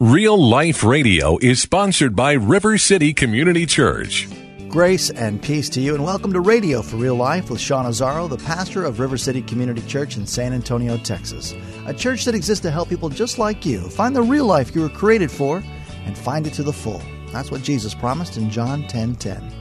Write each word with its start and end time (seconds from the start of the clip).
Real 0.00 0.40
Life 0.40 0.84
Radio 0.84 1.38
is 1.38 1.60
sponsored 1.60 2.14
by 2.14 2.34
River 2.34 2.78
City 2.78 3.12
Community 3.12 3.66
Church. 3.66 4.28
Grace 4.68 5.10
and 5.10 5.42
peace 5.42 5.68
to 5.70 5.80
you, 5.80 5.96
and 5.96 6.04
welcome 6.04 6.32
to 6.32 6.40
Radio 6.40 6.82
for 6.82 6.98
Real 6.98 7.16
Life 7.16 7.50
with 7.50 7.58
Sean 7.58 7.84
Azzaro, 7.84 8.28
the 8.28 8.36
pastor 8.36 8.84
of 8.84 9.00
River 9.00 9.18
City 9.18 9.42
Community 9.42 9.82
Church 9.88 10.16
in 10.16 10.24
San 10.24 10.52
Antonio, 10.52 10.98
Texas. 10.98 11.52
A 11.86 11.92
church 11.92 12.24
that 12.26 12.36
exists 12.36 12.62
to 12.62 12.70
help 12.70 12.88
people 12.88 13.08
just 13.08 13.40
like 13.40 13.66
you 13.66 13.90
find 13.90 14.14
the 14.14 14.22
real 14.22 14.44
life 14.44 14.72
you 14.72 14.82
were 14.82 14.88
created 14.88 15.32
for 15.32 15.64
and 16.06 16.16
find 16.16 16.46
it 16.46 16.52
to 16.52 16.62
the 16.62 16.72
full. 16.72 17.02
That's 17.32 17.50
what 17.50 17.62
Jesus 17.62 17.92
promised 17.92 18.36
in 18.36 18.50
John 18.50 18.86
10 18.86 19.16
10. 19.16 19.52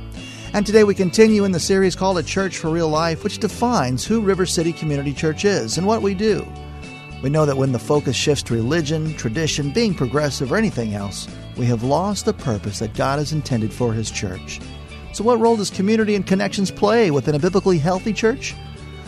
And 0.53 0.67
today 0.67 0.83
we 0.83 0.93
continue 0.93 1.45
in 1.45 1.51
the 1.51 1.59
series 1.59 1.95
called 1.95 2.19
A 2.19 2.23
Church 2.23 2.59
for 2.59 2.69
Real 2.69 2.89
Life, 2.89 3.23
which 3.23 3.39
defines 3.39 4.05
who 4.05 4.21
River 4.21 4.45
City 4.45 4.71
Community 4.71 5.13
Church 5.13 5.45
is 5.45 5.79
and 5.79 5.87
what 5.87 6.03
we 6.03 6.13
do. 6.13 6.45
We 7.23 7.29
know 7.29 7.45
that 7.45 7.57
when 7.57 7.71
the 7.71 7.79
focus 7.79 8.15
shifts 8.15 8.43
to 8.43 8.53
religion, 8.53 9.13
tradition, 9.15 9.71
being 9.71 9.95
progressive, 9.95 10.51
or 10.51 10.57
anything 10.57 10.93
else, 10.93 11.27
we 11.57 11.65
have 11.65 11.83
lost 11.83 12.25
the 12.25 12.33
purpose 12.33 12.79
that 12.79 12.93
God 12.93 13.17
has 13.17 13.33
intended 13.33 13.73
for 13.73 13.91
His 13.91 14.11
church. 14.11 14.59
So, 15.13 15.23
what 15.23 15.39
role 15.39 15.57
does 15.57 15.71
community 15.71 16.13
and 16.13 16.27
connections 16.27 16.69
play 16.69 17.09
within 17.09 17.33
a 17.33 17.39
biblically 17.39 17.79
healthy 17.79 18.13
church? 18.13 18.53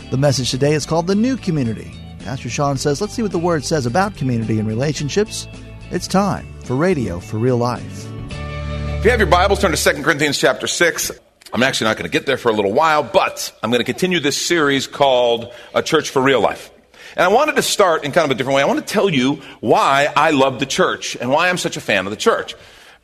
The 0.10 0.18
message 0.18 0.50
today 0.50 0.74
is 0.74 0.88
called 0.88 1.06
The 1.06 1.14
New 1.14 1.38
Community. 1.38 1.92
Pastor 2.22 2.50
Sean 2.50 2.78
says, 2.78 3.00
let's 3.00 3.14
see 3.14 3.22
what 3.22 3.32
the 3.32 3.38
Word 3.38 3.64
says 3.64 3.86
about 3.86 4.16
community 4.16 4.58
and 4.58 4.68
relationships. 4.68 5.48
It's 5.92 6.08
time 6.08 6.48
for 6.64 6.76
Radio 6.76 7.20
for 7.20 7.38
Real 7.38 7.58
Life. 7.58 8.08
If 8.32 9.06
you 9.06 9.12
have 9.12 9.20
your 9.20 9.30
Bibles, 9.30 9.60
turn 9.60 9.72
to 9.72 9.94
2 9.94 10.02
Corinthians 10.02 10.38
chapter 10.38 10.66
6. 10.66 11.12
I'm 11.54 11.64
actually 11.64 11.86
not 11.86 11.98
going 11.98 12.10
to 12.10 12.12
get 12.12 12.26
there 12.26 12.38
for 12.38 12.50
a 12.50 12.54
little 12.54 12.74
while, 12.74 13.04
but 13.04 13.56
I'm 13.62 13.70
going 13.70 13.80
to 13.80 13.86
continue 13.86 14.20
this 14.20 14.38
series 14.44 14.88
called 14.88 15.54
A 15.74 15.82
Church 15.82 16.10
for 16.10 16.22
Real 16.22 16.42
Life. 16.42 16.72
And 17.20 17.26
I 17.26 17.28
wanted 17.34 17.58
to 17.58 17.62
start 17.62 18.06
in 18.06 18.14
kind 18.14 18.24
of 18.24 18.32
a 18.32 18.34
different 18.36 18.56
way. 18.56 18.62
I 18.62 18.66
want 18.66 18.80
to 18.80 18.94
tell 18.94 19.10
you 19.10 19.42
why 19.60 20.08
I 20.16 20.32
love 20.32 20.62
the 20.62 20.66
church 20.66 21.18
and 21.18 21.30
why 21.30 21.50
I'm 21.50 21.58
such 21.58 21.76
a 21.76 21.82
fan 21.82 22.06
of 22.06 22.12
the 22.12 22.16
church. 22.16 22.56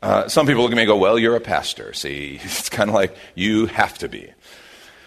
Uh, 0.01 0.29
some 0.29 0.47
people 0.47 0.63
look 0.63 0.71
at 0.71 0.75
me 0.77 0.83
and 0.83 0.87
go, 0.87 0.95
Well, 0.95 1.19
you're 1.19 1.35
a 1.35 1.41
pastor. 1.41 1.91
See, 1.91 2.39
it's 2.41 2.69
kind 2.69 2.89
of 2.89 2.93
like 2.93 3.13
you 3.35 3.65
have 3.65 3.97
to 3.97 4.07
be. 4.07 4.31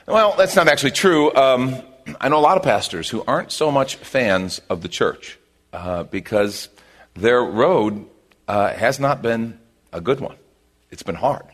Well, 0.07 0.35
that's 0.37 0.55
not 0.55 0.69
actually 0.69 0.91
true. 0.91 1.35
Um, 1.35 1.77
I 2.21 2.29
know 2.29 2.37
a 2.37 2.45
lot 2.45 2.59
of 2.59 2.63
pastors 2.63 3.09
who 3.09 3.25
aren't 3.27 3.51
so 3.51 3.71
much 3.71 3.97
fans 3.97 4.61
of 4.69 4.83
the 4.83 4.89
church 4.89 5.39
uh, 5.73 6.03
because 6.03 6.69
their 7.15 7.43
road 7.43 8.05
uh, 8.47 8.75
has 8.75 9.01
not 9.01 9.23
been 9.23 9.59
a 9.91 10.03
good 10.03 10.21
one. 10.21 10.37
It's 10.91 11.03
been 11.03 11.15
hard. 11.15 11.47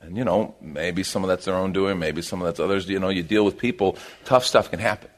And, 0.00 0.16
you 0.16 0.24
know, 0.24 0.54
maybe 0.58 1.02
some 1.02 1.22
of 1.22 1.28
that's 1.28 1.44
their 1.44 1.54
own 1.54 1.74
doing, 1.74 1.98
maybe 1.98 2.22
some 2.22 2.40
of 2.40 2.46
that's 2.46 2.60
others. 2.60 2.88
You 2.88 2.98
know, 2.98 3.10
you 3.10 3.22
deal 3.22 3.44
with 3.44 3.58
people, 3.58 3.98
tough 4.24 4.46
stuff 4.46 4.70
can 4.70 4.80
happen. 4.80 5.10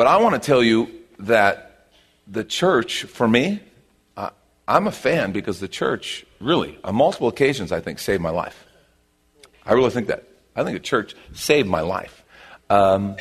But 0.00 0.06
I 0.06 0.16
want 0.16 0.32
to 0.34 0.40
tell 0.40 0.62
you 0.62 0.90
that 1.18 1.90
the 2.26 2.42
church, 2.42 3.02
for 3.02 3.28
me, 3.28 3.60
uh, 4.16 4.30
I'm 4.66 4.86
a 4.86 4.92
fan 4.92 5.30
because 5.32 5.60
the 5.60 5.68
church, 5.68 6.24
really, 6.40 6.78
on 6.82 6.94
multiple 6.94 7.28
occasions, 7.28 7.70
I 7.70 7.80
think, 7.80 7.98
saved 7.98 8.22
my 8.22 8.30
life. 8.30 8.64
I 9.66 9.74
really 9.74 9.90
think 9.90 10.06
that. 10.06 10.24
I 10.56 10.64
think 10.64 10.78
the 10.78 10.82
church 10.82 11.14
saved 11.34 11.68
my 11.68 11.82
life. 11.82 12.24
Um, 12.70 13.16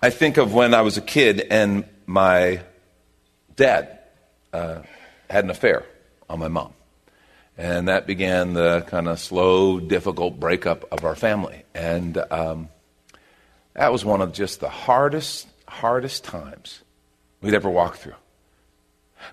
I 0.00 0.08
think 0.08 0.38
of 0.38 0.54
when 0.54 0.72
I 0.72 0.80
was 0.80 0.96
a 0.96 1.02
kid 1.02 1.46
and 1.50 1.84
my 2.06 2.62
dad 3.54 3.98
uh, 4.54 4.78
had 5.28 5.44
an 5.44 5.50
affair 5.50 5.84
on 6.30 6.38
my 6.38 6.48
mom. 6.48 6.72
And 7.58 7.88
that 7.88 8.06
began 8.06 8.54
the 8.54 8.86
kind 8.86 9.06
of 9.06 9.20
slow, 9.20 9.78
difficult 9.78 10.40
breakup 10.40 10.90
of 10.92 11.04
our 11.04 11.14
family. 11.14 11.62
And 11.74 12.16
um, 12.30 12.70
that 13.74 13.92
was 13.92 14.02
one 14.02 14.22
of 14.22 14.32
just 14.32 14.60
the 14.60 14.70
hardest 14.70 15.46
hardest 15.70 16.24
times 16.24 16.82
we'd 17.40 17.54
ever 17.54 17.70
walked 17.70 17.98
through. 17.98 18.14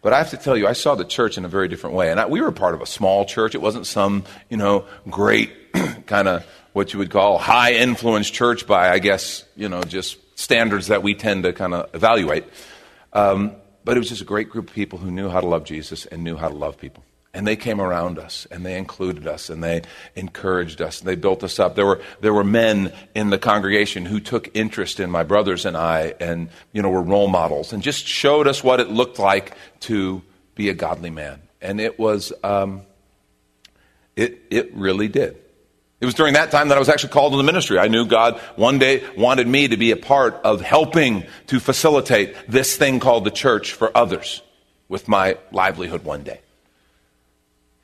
But 0.01 0.13
I 0.13 0.17
have 0.17 0.29
to 0.31 0.37
tell 0.37 0.57
you, 0.57 0.67
I 0.67 0.73
saw 0.73 0.95
the 0.95 1.05
church 1.05 1.37
in 1.37 1.45
a 1.45 1.47
very 1.47 1.67
different 1.67 1.95
way. 1.95 2.11
And 2.11 2.19
I, 2.19 2.25
we 2.25 2.41
were 2.41 2.51
part 2.51 2.73
of 2.73 2.81
a 2.81 2.85
small 2.85 3.25
church. 3.25 3.55
It 3.55 3.61
wasn't 3.61 3.87
some, 3.87 4.23
you 4.49 4.57
know, 4.57 4.85
great 5.09 5.73
kind 6.05 6.27
of 6.27 6.45
what 6.73 6.93
you 6.93 6.99
would 6.99 7.09
call 7.09 7.37
high 7.37 7.73
influence 7.73 8.29
church 8.29 8.67
by, 8.67 8.89
I 8.89 8.99
guess, 8.99 9.43
you 9.55 9.69
know, 9.69 9.81
just 9.81 10.17
standards 10.37 10.87
that 10.87 11.03
we 11.03 11.15
tend 11.15 11.43
to 11.43 11.53
kind 11.53 11.73
of 11.73 11.93
evaluate. 11.95 12.43
Um, 13.13 13.55
but 13.83 13.95
it 13.97 13.99
was 13.99 14.09
just 14.09 14.21
a 14.21 14.25
great 14.25 14.49
group 14.49 14.69
of 14.69 14.75
people 14.75 14.99
who 14.99 15.09
knew 15.09 15.29
how 15.29 15.39
to 15.39 15.47
love 15.47 15.63
Jesus 15.63 16.05
and 16.05 16.23
knew 16.23 16.35
how 16.35 16.49
to 16.49 16.55
love 16.55 16.77
people. 16.77 17.03
And 17.33 17.45
they 17.45 17.55
came 17.55 17.79
around 17.79 18.17
us 18.17 18.47
and 18.49 18.65
they 18.65 18.77
included 18.77 19.27
us 19.27 19.49
and 19.49 19.63
they 19.63 19.83
encouraged 20.15 20.81
us 20.81 20.99
and 20.99 21.07
they 21.07 21.15
built 21.15 21.43
us 21.43 21.59
up. 21.59 21.75
There 21.75 21.85
were, 21.85 22.01
there 22.19 22.33
were 22.33 22.43
men 22.43 22.91
in 23.13 23.29
the 23.29 23.38
congregation 23.38 24.05
who 24.05 24.19
took 24.19 24.55
interest 24.55 24.99
in 24.99 25.11
my 25.11 25.23
brothers 25.23 25.65
and 25.65 25.77
I 25.77 26.15
and, 26.19 26.49
you 26.73 26.81
know, 26.81 26.89
were 26.89 27.01
role 27.01 27.27
models 27.27 27.73
and 27.73 27.83
just 27.83 28.07
showed 28.07 28.47
us 28.47 28.63
what 28.63 28.79
it 28.79 28.89
looked 28.89 29.19
like 29.19 29.55
to 29.81 30.23
be 30.55 30.69
a 30.69 30.73
godly 30.73 31.11
man. 31.11 31.41
And 31.61 31.79
it 31.79 31.99
was, 31.99 32.33
um, 32.43 32.81
it, 34.15 34.41
it 34.49 34.73
really 34.73 35.07
did. 35.07 35.38
It 35.99 36.05
was 36.05 36.13
during 36.13 36.35
that 36.35 36.51
time 36.51 36.67
that 36.69 36.75
I 36.75 36.79
was 36.79 36.89
actually 36.89 37.09
called 37.09 37.33
to 37.33 37.38
the 37.38 37.44
ministry. 37.44 37.79
I 37.79 37.88
knew 37.88 38.05
God 38.05 38.39
one 38.55 38.77
day 38.77 39.03
wanted 39.17 39.47
me 39.47 39.67
to 39.67 39.77
be 39.77 39.91
a 39.91 39.97
part 39.97 40.35
of 40.44 40.61
helping 40.61 41.25
to 41.47 41.59
facilitate 41.59 42.35
this 42.47 42.75
thing 42.75 42.99
called 42.99 43.23
the 43.23 43.31
church 43.31 43.73
for 43.73 43.95
others 43.95 44.44
with 44.88 45.07
my 45.07 45.38
livelihood 45.51 46.03
one 46.03 46.23
day. 46.23 46.41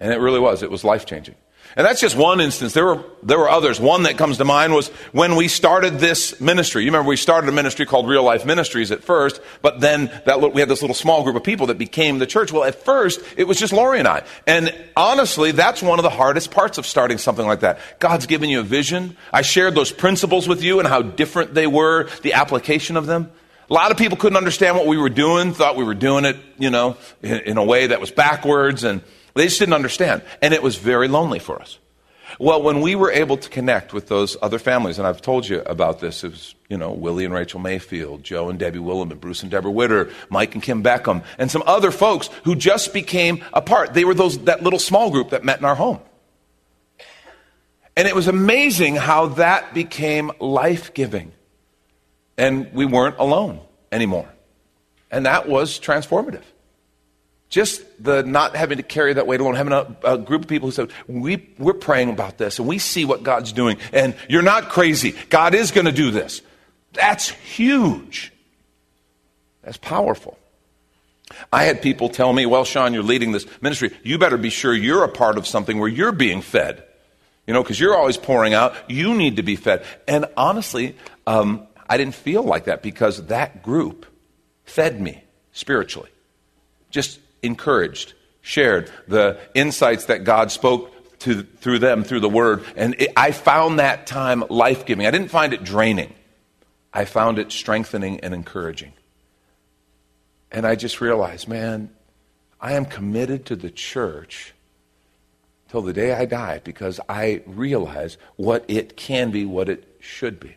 And 0.03 0.11
it 0.11 0.17
really 0.17 0.41
was. 0.41 0.63
It 0.63 0.69
was 0.69 0.83
life 0.83 1.05
changing. 1.05 1.35
And 1.77 1.87
that's 1.87 2.01
just 2.01 2.17
one 2.17 2.41
instance. 2.41 2.73
There 2.73 2.85
were, 2.85 3.03
there 3.23 3.39
were 3.39 3.49
others. 3.49 3.79
One 3.79 4.03
that 4.03 4.17
comes 4.17 4.37
to 4.37 4.43
mind 4.43 4.73
was 4.73 4.89
when 5.13 5.37
we 5.37 5.47
started 5.47 5.97
this 5.97 6.41
ministry. 6.41 6.83
You 6.83 6.89
remember 6.89 7.07
we 7.07 7.15
started 7.15 7.47
a 7.47 7.53
ministry 7.53 7.85
called 7.85 8.09
Real 8.09 8.21
Life 8.21 8.45
Ministries 8.45 8.91
at 8.91 9.01
first, 9.01 9.39
but 9.61 9.79
then 9.79 10.11
that, 10.25 10.53
we 10.53 10.59
had 10.59 10.67
this 10.67 10.81
little 10.81 10.93
small 10.93 11.23
group 11.23 11.37
of 11.37 11.43
people 11.43 11.67
that 11.67 11.77
became 11.77 12.19
the 12.19 12.27
church. 12.27 12.51
Well, 12.51 12.65
at 12.65 12.83
first, 12.83 13.21
it 13.37 13.45
was 13.45 13.57
just 13.57 13.71
Lori 13.71 13.97
and 13.97 14.07
I. 14.09 14.23
And 14.45 14.75
honestly, 14.97 15.51
that's 15.51 15.81
one 15.81 15.99
of 15.99 16.03
the 16.03 16.09
hardest 16.09 16.51
parts 16.51 16.77
of 16.77 16.85
starting 16.85 17.17
something 17.17 17.47
like 17.47 17.61
that. 17.61 17.79
God's 17.97 18.25
given 18.25 18.49
you 18.49 18.59
a 18.59 18.63
vision. 18.63 19.15
I 19.31 19.41
shared 19.41 19.73
those 19.73 19.93
principles 19.93 20.49
with 20.49 20.61
you 20.61 20.79
and 20.79 20.87
how 20.87 21.01
different 21.01 21.53
they 21.53 21.65
were, 21.65 22.09
the 22.23 22.33
application 22.33 22.97
of 22.97 23.05
them. 23.05 23.31
A 23.69 23.73
lot 23.73 23.89
of 23.89 23.97
people 23.97 24.17
couldn't 24.17 24.37
understand 24.37 24.75
what 24.75 24.85
we 24.85 24.97
were 24.97 25.09
doing, 25.09 25.53
thought 25.53 25.77
we 25.77 25.85
were 25.85 25.95
doing 25.95 26.25
it, 26.25 26.35
you 26.59 26.69
know, 26.69 26.97
in, 27.21 27.39
in 27.39 27.57
a 27.57 27.63
way 27.63 27.87
that 27.87 28.01
was 28.01 28.11
backwards 28.11 28.83
and 28.83 29.01
they 29.33 29.45
just 29.45 29.59
didn't 29.59 29.73
understand. 29.73 30.21
And 30.41 30.53
it 30.53 30.61
was 30.61 30.75
very 30.75 31.07
lonely 31.07 31.39
for 31.39 31.61
us. 31.61 31.79
Well, 32.39 32.63
when 32.63 32.81
we 32.81 32.95
were 32.95 33.11
able 33.11 33.37
to 33.37 33.49
connect 33.49 33.93
with 33.93 34.07
those 34.07 34.35
other 34.41 34.57
families, 34.57 34.97
and 34.97 35.07
I've 35.07 35.21
told 35.21 35.47
you 35.47 35.61
about 35.61 35.99
this, 35.99 36.23
it 36.23 36.31
was, 36.31 36.55
you 36.67 36.77
know, 36.77 36.91
Willie 36.91 37.25
and 37.25 37.33
Rachel 37.33 37.59
Mayfield, 37.59 38.23
Joe 38.23 38.49
and 38.49 38.57
Debbie 38.57 38.79
Williman, 38.79 39.19
Bruce 39.19 39.43
and 39.43 39.51
Deborah 39.51 39.71
Witter, 39.71 40.09
Mike 40.29 40.55
and 40.55 40.63
Kim 40.63 40.83
Beckham, 40.83 41.23
and 41.37 41.51
some 41.51 41.63
other 41.67 41.91
folks 41.91 42.29
who 42.43 42.55
just 42.55 42.93
became 42.93 43.43
a 43.53 43.61
part. 43.61 43.93
They 43.93 44.03
were 44.03 44.15
those, 44.15 44.39
that 44.45 44.63
little 44.63 44.79
small 44.79 45.11
group 45.11 45.29
that 45.29 45.43
met 45.43 45.59
in 45.59 45.65
our 45.65 45.75
home. 45.75 45.99
And 47.95 48.07
it 48.07 48.15
was 48.15 48.27
amazing 48.27 48.95
how 48.95 49.27
that 49.27 49.73
became 49.73 50.31
life 50.39 50.93
giving. 50.93 51.31
And 52.37 52.73
we 52.73 52.85
weren't 52.85 53.17
alone 53.19 53.59
anymore. 53.91 54.27
And 55.11 55.27
that 55.27 55.47
was 55.47 55.79
transformative. 55.79 56.41
Just 57.53 57.83
the 58.03 58.23
not 58.23 58.55
having 58.55 58.77
to 58.77 58.83
carry 58.83 59.13
that 59.13 59.27
weight 59.27 59.39
alone, 59.39 59.53
having 59.53 59.73
a, 59.73 59.95
a, 60.03 60.17
group 60.17 60.41
of 60.41 60.47
people 60.47 60.69
who 60.69 60.71
said, 60.71 60.89
we, 61.05 61.53
We're 61.59 61.75
praying 61.75 62.09
about 62.09 62.39
this 62.39 62.57
and 62.57 62.67
we 62.67 62.79
see 62.79 63.05
what 63.05 63.21
God's 63.21 63.53
doing, 63.53 63.77
and 63.91 64.15
you're 64.27 64.41
not 64.41 64.69
crazy. 64.69 65.13
God 65.29 65.53
is 65.53 65.69
going 65.69 65.85
to 65.85 65.91
do 65.91 66.09
this. 66.09 66.41
That's 66.93 67.29
huge. 67.29 68.33
That's 69.61 69.77
powerful. 69.77 70.39
I 71.51 71.65
had 71.65 71.83
people 71.83 72.09
tell 72.09 72.33
me, 72.33 72.47
Well, 72.47 72.65
Sean, 72.65 72.91
you're 72.91 73.03
leading 73.03 73.33
this 73.33 73.45
ministry. 73.61 73.91
You 74.01 74.17
better 74.17 74.37
be 74.37 74.49
sure 74.49 74.73
you're 74.73 75.03
a 75.03 75.07
part 75.09 75.37
of 75.37 75.45
something 75.45 75.77
where 75.77 75.87
you're 75.87 76.11
being 76.11 76.41
fed. 76.41 76.83
You 77.45 77.53
know, 77.53 77.61
because 77.61 77.79
you're 77.79 77.95
always 77.95 78.17
pouring 78.17 78.55
out. 78.55 78.73
You 78.89 79.13
need 79.13 79.35
to 79.35 79.43
be 79.43 79.57
fed. 79.57 79.85
And 80.07 80.25
honestly, 80.35 80.95
um, 81.27 81.67
I 81.87 81.97
didn't 81.97 82.15
feel 82.15 82.41
like 82.41 82.63
that 82.63 82.81
because 82.81 83.27
that 83.27 83.61
group 83.61 84.07
fed 84.65 84.99
me 84.99 85.23
spiritually. 85.51 86.09
Just 86.89 87.19
encouraged, 87.43 88.13
shared 88.41 88.91
the 89.07 89.39
insights 89.53 90.05
that 90.05 90.23
God 90.23 90.51
spoke 90.51 91.19
to, 91.19 91.43
through 91.43 91.79
them, 91.79 92.03
through 92.03 92.19
the 92.21 92.29
Word. 92.29 92.63
And 92.75 92.95
it, 92.99 93.11
I 93.15 93.31
found 93.31 93.79
that 93.79 94.07
time 94.07 94.43
life 94.49 94.85
giving. 94.85 95.05
I 95.05 95.11
didn't 95.11 95.29
find 95.29 95.53
it 95.53 95.63
draining, 95.63 96.13
I 96.93 97.05
found 97.05 97.39
it 97.39 97.51
strengthening 97.51 98.19
and 98.21 98.33
encouraging. 98.33 98.93
And 100.51 100.67
I 100.67 100.75
just 100.75 101.01
realized, 101.01 101.47
man, 101.47 101.89
I 102.61 102.73
am 102.73 102.85
committed 102.85 103.45
to 103.47 103.55
the 103.55 103.71
church 103.71 104.53
till 105.69 105.81
the 105.81 105.93
day 105.93 106.13
I 106.13 106.25
die 106.25 106.61
because 106.63 106.99
I 107.09 107.41
realize 107.47 108.17
what 108.35 108.63
it 108.67 108.95
can 108.95 109.31
be, 109.31 109.43
what 109.43 109.67
it 109.67 109.97
should 109.99 110.39
be. 110.39 110.55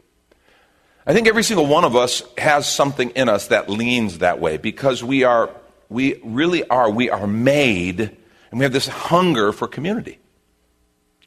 I 1.07 1.15
think 1.15 1.27
every 1.27 1.43
single 1.43 1.67
one 1.67 1.85
of 1.85 1.97
us 1.97 2.23
has 2.37 2.71
something 2.71 3.11
in 3.11 3.29
us 3.29 3.47
that 3.47 3.71
leans 3.71 4.19
that 4.19 4.41
way 4.41 4.59
because 4.59 5.03
we 5.03 5.25
are, 5.25 5.49
we 5.89 6.21
really 6.25 6.67
are, 6.69 6.91
we 6.91 7.11
are 7.11 7.27
made 7.27 8.01
and 8.01 8.61
we 8.61 8.65
have 8.65 8.73
this 8.73 8.89
hunger 8.89 9.53
for 9.53 9.69
community. 9.69 10.19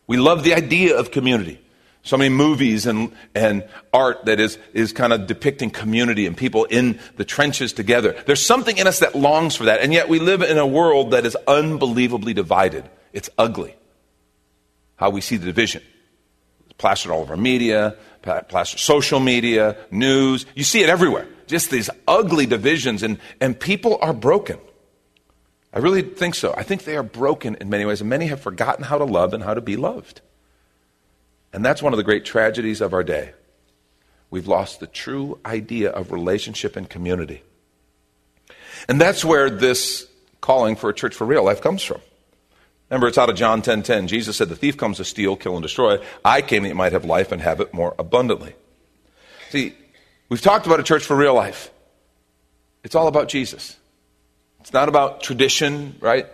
We 0.07 0.17
love 0.17 0.43
the 0.43 0.53
idea 0.53 0.97
of 0.97 1.11
community. 1.11 1.61
So 2.01 2.17
many 2.17 2.29
movies 2.29 2.85
and, 2.85 3.11
and 3.35 3.67
art 3.93 4.25
that 4.25 4.39
is, 4.39 4.57
is 4.73 4.93
kind 4.93 5.11
of 5.11 5.27
depicting 5.27 5.69
community 5.69 6.25
and 6.25 6.35
people 6.35 6.65
in 6.65 6.99
the 7.17 7.25
trenches 7.25 7.73
together. 7.73 8.15
There's 8.25 8.43
something 8.43 8.77
in 8.77 8.87
us 8.87 8.99
that 8.99 9.15
longs 9.15 9.55
for 9.55 9.65
that, 9.65 9.81
and 9.81 9.93
yet 9.93 10.07
we 10.07 10.19
live 10.19 10.41
in 10.41 10.57
a 10.57 10.65
world 10.65 11.11
that 11.11 11.25
is 11.25 11.35
unbelievably 11.47 12.33
divided. 12.33 12.89
It's 13.11 13.29
ugly 13.37 13.75
how 14.95 15.09
we 15.09 15.21
see 15.21 15.37
the 15.37 15.45
division. 15.45 15.83
Plastered 16.79 17.11
all 17.11 17.21
over 17.21 17.37
media, 17.37 17.95
plastered 18.23 18.79
social 18.79 19.19
media, 19.19 19.77
news. 19.91 20.47
You 20.55 20.63
see 20.63 20.81
it 20.81 20.89
everywhere. 20.89 21.27
Just 21.45 21.69
these 21.69 21.89
ugly 22.07 22.47
divisions, 22.47 23.03
and, 23.03 23.19
and 23.39 23.59
people 23.59 23.99
are 24.01 24.13
broken. 24.13 24.57
I 25.71 25.79
really 25.79 26.01
think 26.01 26.33
so. 26.33 26.53
I 26.57 26.63
think 26.63 26.85
they 26.85 26.95
are 26.95 27.03
broken 27.03 27.55
in 27.55 27.69
many 27.69 27.85
ways, 27.85 28.01
and 28.01 28.09
many 28.09 28.25
have 28.27 28.41
forgotten 28.41 28.83
how 28.83 28.97
to 28.97 29.05
love 29.05 29.35
and 29.35 29.43
how 29.43 29.53
to 29.53 29.61
be 29.61 29.75
loved. 29.75 30.21
And 31.53 31.63
that's 31.63 31.81
one 31.81 31.93
of 31.93 31.97
the 31.97 32.03
great 32.03 32.25
tragedies 32.25 32.81
of 32.81 32.93
our 32.93 33.03
day. 33.03 33.33
We've 34.31 34.47
lost 34.47 34.79
the 34.79 34.87
true 34.87 35.39
idea 35.45 35.89
of 35.89 36.11
relationship 36.11 36.75
and 36.75 36.89
community. 36.89 37.43
And 38.87 39.01
that's 39.01 39.25
where 39.25 39.49
this 39.49 40.07
calling 40.41 40.75
for 40.75 40.89
a 40.89 40.93
church 40.93 41.15
for 41.15 41.25
real 41.25 41.43
life 41.43 41.61
comes 41.61 41.83
from. 41.83 42.01
Remember, 42.89 43.07
it's 43.07 43.17
out 43.17 43.29
of 43.29 43.35
John 43.35 43.61
10:10. 43.61 43.63
10, 43.63 43.83
10. 43.83 44.07
Jesus 44.07 44.37
said, 44.37 44.49
"The 44.49 44.55
thief 44.55 44.77
comes 44.77 44.97
to 44.97 45.05
steal, 45.05 45.35
kill, 45.35 45.55
and 45.55 45.61
destroy. 45.61 45.99
I 46.25 46.41
came 46.41 46.63
that 46.63 46.69
you 46.69 46.75
might 46.75 46.93
have 46.93 47.05
life 47.05 47.31
and 47.31 47.41
have 47.41 47.61
it 47.61 47.73
more 47.73 47.95
abundantly." 47.99 48.55
See, 49.51 49.75
we've 50.29 50.41
talked 50.41 50.65
about 50.65 50.79
a 50.79 50.83
church 50.83 51.03
for 51.03 51.15
real 51.15 51.33
life. 51.33 51.71
It's 52.83 52.95
all 52.95 53.07
about 53.07 53.27
Jesus. 53.27 53.75
It's 54.61 54.73
not 54.73 54.89
about 54.89 55.21
tradition, 55.21 55.95
right? 55.99 56.27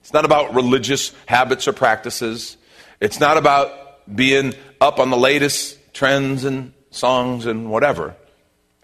It's 0.00 0.12
not 0.12 0.24
about 0.24 0.54
religious 0.54 1.12
habits 1.26 1.66
or 1.66 1.72
practices. 1.72 2.56
It's 3.00 3.18
not 3.18 3.36
about 3.36 3.70
being 4.14 4.54
up 4.80 5.00
on 5.00 5.10
the 5.10 5.16
latest 5.16 5.76
trends 5.92 6.44
and 6.44 6.72
songs 6.90 7.46
and 7.46 7.70
whatever. 7.70 8.14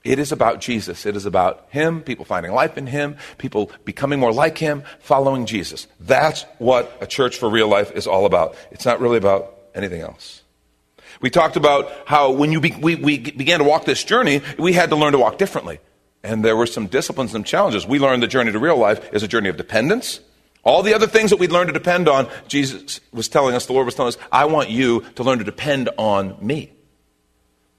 It 0.05 0.19
is 0.19 0.33
about 0.33 0.61
Jesus. 0.61 1.07
It 1.07 1.15
is 1.15 1.27
about 1.27 1.67
Him, 1.69 2.03
people 2.03 2.25
finding 2.25 2.53
life 2.53 2.77
in 2.77 2.87
Him, 2.87 3.17
people 3.39 3.71
becoming 3.85 4.19
more 4.19 4.33
like 4.33 4.59
Him, 4.59 4.83
following 4.99 5.47
Jesus. 5.47 5.87
That's 6.01 6.43
what 6.59 6.97
a 7.01 7.07
church 7.07 7.39
for 7.39 7.49
real 7.49 7.69
life 7.69 7.93
is 7.93 8.07
all 8.07 8.27
about. 8.27 8.57
It's 8.73 8.85
not 8.85 9.01
really 9.01 9.19
about 9.19 9.57
anything 9.75 10.01
else. 10.01 10.43
We 11.21 11.31
talked 11.31 11.57
about 11.57 11.93
how 12.05 12.33
when 12.33 12.51
you 12.51 12.61
be, 12.61 12.73
we, 12.73 12.97
we 12.97 13.19
began 13.19 13.61
to 13.61 13.65
walk 13.65 13.85
this 13.85 14.03
journey, 14.03 14.43
we 14.59 14.73
had 14.73 14.91
to 14.91 14.97
learn 14.97 15.13
to 15.13 15.19
walk 15.19 15.39
differently. 15.39 15.79
And 16.25 16.45
there 16.45 16.57
were 16.57 16.67
some 16.67 16.87
disciplines 16.87 17.35
and 17.35 17.47
challenges. 17.47 17.87
We 17.87 17.99
learned 17.99 18.23
the 18.23 18.29
journey 18.29 18.53
to 18.53 18.59
real 18.59 18.77
life 18.77 19.13
is 19.13 19.23
a 19.23 19.29
journey 19.29 19.49
of 19.49 19.57
dependence. 19.57 20.21
All 20.65 20.83
the 20.83 20.95
other 20.95 21.09
things 21.09 21.31
that 21.31 21.39
we'd 21.39 21.51
learned 21.51 21.69
to 21.69 21.73
depend 21.73 22.09
on, 22.09 22.29
Jesus 22.47 23.01
was 23.13 23.29
telling 23.29 23.55
us, 23.55 23.67
the 23.67 23.73
Lord 23.73 23.87
was 23.87 23.95
telling 23.95 24.15
us, 24.15 24.19
I 24.31 24.45
want 24.45 24.71
you 24.71 25.05
to 25.17 25.25
learn 25.25 25.39
to 25.39 25.45
depend 25.45 25.91
on 25.97 26.37
me. 26.45 26.73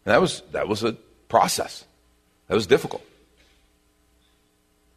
And 0.06 0.14
that 0.14 0.20
was, 0.20 0.42
that 0.52 0.68
was 0.68 0.84
a 0.84 0.94
process. 1.30 1.86
That 2.54 2.58
was 2.58 2.68
difficult. 2.68 3.04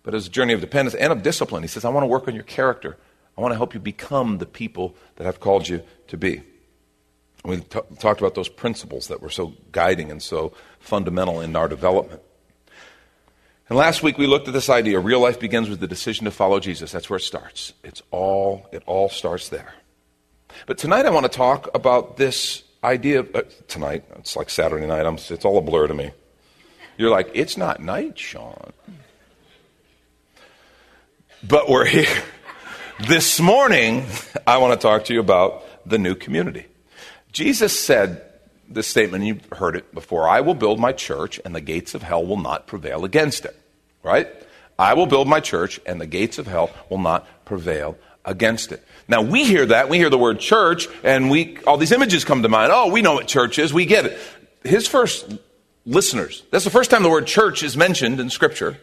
But 0.03 0.13
it 0.13 0.19
was 0.19 0.27
a 0.27 0.31
journey 0.31 0.53
of 0.53 0.61
dependence 0.61 0.95
and 0.95 1.11
of 1.11 1.23
discipline. 1.23 1.63
He 1.63 1.69
says, 1.69 1.87
I 1.87 1.89
want 1.89 2.03
to 2.03 2.07
work 2.07 2.29
on 2.29 2.35
your 2.35 2.45
character. 2.45 2.99
I 3.35 3.41
want 3.41 3.53
to 3.53 3.57
help 3.57 3.73
you 3.73 3.81
become 3.81 4.37
the 4.37 4.45
people 4.45 4.95
that 5.15 5.27
I've 5.27 5.41
called 5.41 5.67
you 5.67 5.83
to 6.09 6.19
be. 6.19 6.43
And 7.45 7.45
we 7.45 7.57
t- 7.61 7.81
talked 7.99 8.21
about 8.21 8.35
those 8.35 8.51
principles 8.51 9.09
that 9.09 9.23
were 9.23 9.31
so 9.31 9.55
guiding 9.73 10.11
and 10.11 10.23
so 10.23 10.53
fundamental 10.81 11.41
in 11.41 11.57
our 11.57 11.67
development. 11.67 12.21
And 13.71 13.79
last 13.79 14.03
week 14.03 14.19
we 14.19 14.27
looked 14.27 14.49
at 14.49 14.53
this 14.53 14.69
idea 14.69 15.01
real 15.01 15.21
life 15.21 15.41
begins 15.41 15.71
with 15.71 15.81
the 15.81 15.89
decision 15.89 16.27
to 16.27 16.31
follow 16.31 16.61
Jesus. 16.61 16.93
That's 16.93 17.09
where 17.09 17.17
it 17.17 17.23
starts. 17.23 17.73
It's 17.83 18.03
all 18.11 18.69
it 18.71 18.83
all 18.85 19.09
starts 19.09 19.49
there. 19.49 19.73
But 20.67 20.77
tonight 20.77 21.07
I 21.07 21.11
want 21.11 21.25
to 21.25 21.35
talk 21.35 21.75
about 21.75 22.19
this 22.19 22.65
idea 22.85 23.21
of, 23.21 23.35
uh, 23.35 23.45
tonight. 23.67 24.05
It's 24.19 24.37
like 24.37 24.51
Saturday 24.51 24.87
night. 24.87 25.07
I'm, 25.07 25.15
it's 25.15 25.47
all 25.47 25.57
a 25.57 25.63
blur 25.63 25.87
to 25.87 25.95
me. 25.95 26.11
You're 26.97 27.11
like, 27.11 27.31
it's 27.35 27.57
not 27.57 27.81
night, 27.81 28.19
Sean. 28.19 28.73
But 31.43 31.69
we're 31.69 31.85
here. 31.85 32.23
This 33.07 33.39
morning, 33.39 34.07
I 34.47 34.57
want 34.59 34.81
to 34.81 34.83
talk 34.83 35.05
to 35.07 35.15
you 35.15 35.21
about 35.21 35.65
the 35.85 35.99
new 35.99 36.15
community. 36.15 36.67
Jesus 37.33 37.79
said 37.79 38.23
this 38.69 38.87
statement, 38.87 39.25
you've 39.25 39.45
heard 39.53 39.77
it 39.77 39.93
before 39.93 40.27
I 40.27 40.41
will 40.41 40.55
build 40.55 40.81
my 40.81 40.93
church, 40.93 41.39
and 41.45 41.55
the 41.55 41.61
gates 41.61 41.95
of 41.95 42.03
hell 42.03 42.25
will 42.25 42.39
not 42.39 42.67
prevail 42.67 43.05
against 43.05 43.45
it. 43.45 43.55
Right? 44.03 44.29
I 44.79 44.95
will 44.95 45.07
build 45.07 45.29
my 45.29 45.41
church, 45.41 45.79
and 45.85 46.01
the 46.01 46.07
gates 46.07 46.39
of 46.39 46.47
hell 46.47 46.71
will 46.89 46.99
not 46.99 47.27
prevail 47.45 47.99
against 48.25 48.73
it. 48.73 48.83
Now 49.07 49.21
we 49.21 49.45
hear 49.45 49.67
that, 49.67 49.89
we 49.89 49.99
hear 49.99 50.11
the 50.11 50.19
word 50.19 50.41
church, 50.41 50.89
and 51.05 51.31
we 51.31 51.59
all 51.67 51.77
these 51.77 51.93
images 51.93 52.25
come 52.25 52.43
to 52.43 52.49
mind. 52.49 52.73
Oh, 52.75 52.91
we 52.91 53.03
know 53.03 53.15
what 53.15 53.29
church 53.29 53.59
is, 53.59 53.73
we 53.73 53.85
get 53.85 54.07
it. 54.07 54.19
His 54.65 54.89
first 54.89 55.33
listeners. 55.87 56.43
That's 56.51 56.65
the 56.65 56.71
first 56.71 56.91
time 56.91 57.03
the 57.03 57.09
word 57.09 57.27
church 57.27 57.63
is 57.63 57.77
mentioned 57.77 58.21
in 58.21 58.29
Scripture. 58.29 58.77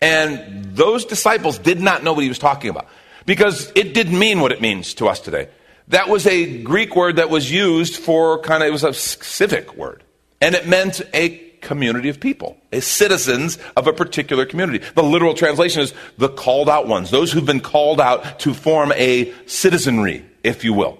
And 0.00 0.76
those 0.76 1.04
disciples 1.04 1.58
did 1.58 1.80
not 1.80 2.02
know 2.02 2.12
what 2.12 2.22
he 2.22 2.28
was 2.28 2.38
talking 2.38 2.70
about 2.70 2.88
because 3.26 3.70
it 3.74 3.94
didn't 3.94 4.18
mean 4.18 4.40
what 4.40 4.52
it 4.52 4.60
means 4.60 4.94
to 4.94 5.08
us 5.08 5.20
today. 5.20 5.48
That 5.88 6.08
was 6.08 6.26
a 6.26 6.62
Greek 6.62 6.96
word 6.96 7.16
that 7.16 7.28
was 7.28 7.50
used 7.50 7.96
for 7.96 8.38
kind 8.40 8.62
of, 8.62 8.68
it 8.68 8.72
was 8.72 8.84
a 8.84 8.94
civic 8.94 9.76
word. 9.76 10.02
And 10.40 10.54
it 10.54 10.66
meant 10.66 11.02
a 11.12 11.40
community 11.60 12.08
of 12.10 12.20
people, 12.20 12.58
a 12.72 12.80
citizens 12.80 13.58
of 13.76 13.86
a 13.86 13.92
particular 13.92 14.44
community. 14.44 14.84
The 14.94 15.02
literal 15.02 15.34
translation 15.34 15.82
is 15.82 15.94
the 16.18 16.28
called 16.28 16.68
out 16.68 16.86
ones, 16.86 17.10
those 17.10 17.32
who've 17.32 17.44
been 17.44 17.60
called 17.60 18.00
out 18.00 18.40
to 18.40 18.54
form 18.54 18.92
a 18.92 19.32
citizenry, 19.46 20.24
if 20.42 20.64
you 20.64 20.74
will. 20.74 20.98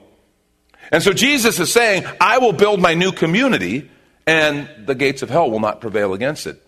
And 0.90 1.02
so 1.02 1.12
Jesus 1.12 1.60
is 1.60 1.72
saying, 1.72 2.04
I 2.20 2.38
will 2.38 2.52
build 2.52 2.80
my 2.80 2.94
new 2.94 3.12
community 3.12 3.90
and 4.26 4.68
the 4.86 4.94
gates 4.94 5.22
of 5.22 5.30
hell 5.30 5.50
will 5.50 5.60
not 5.60 5.80
prevail 5.80 6.14
against 6.14 6.46
it. 6.46 6.60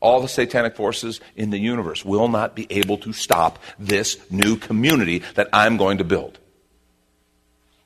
All 0.00 0.20
the 0.20 0.28
satanic 0.28 0.76
forces 0.76 1.20
in 1.36 1.50
the 1.50 1.58
universe 1.58 2.04
will 2.04 2.28
not 2.28 2.54
be 2.54 2.66
able 2.70 2.98
to 2.98 3.12
stop 3.12 3.58
this 3.78 4.18
new 4.30 4.56
community 4.56 5.22
that 5.34 5.48
I'm 5.52 5.76
going 5.76 5.98
to 5.98 6.04
build. 6.04 6.38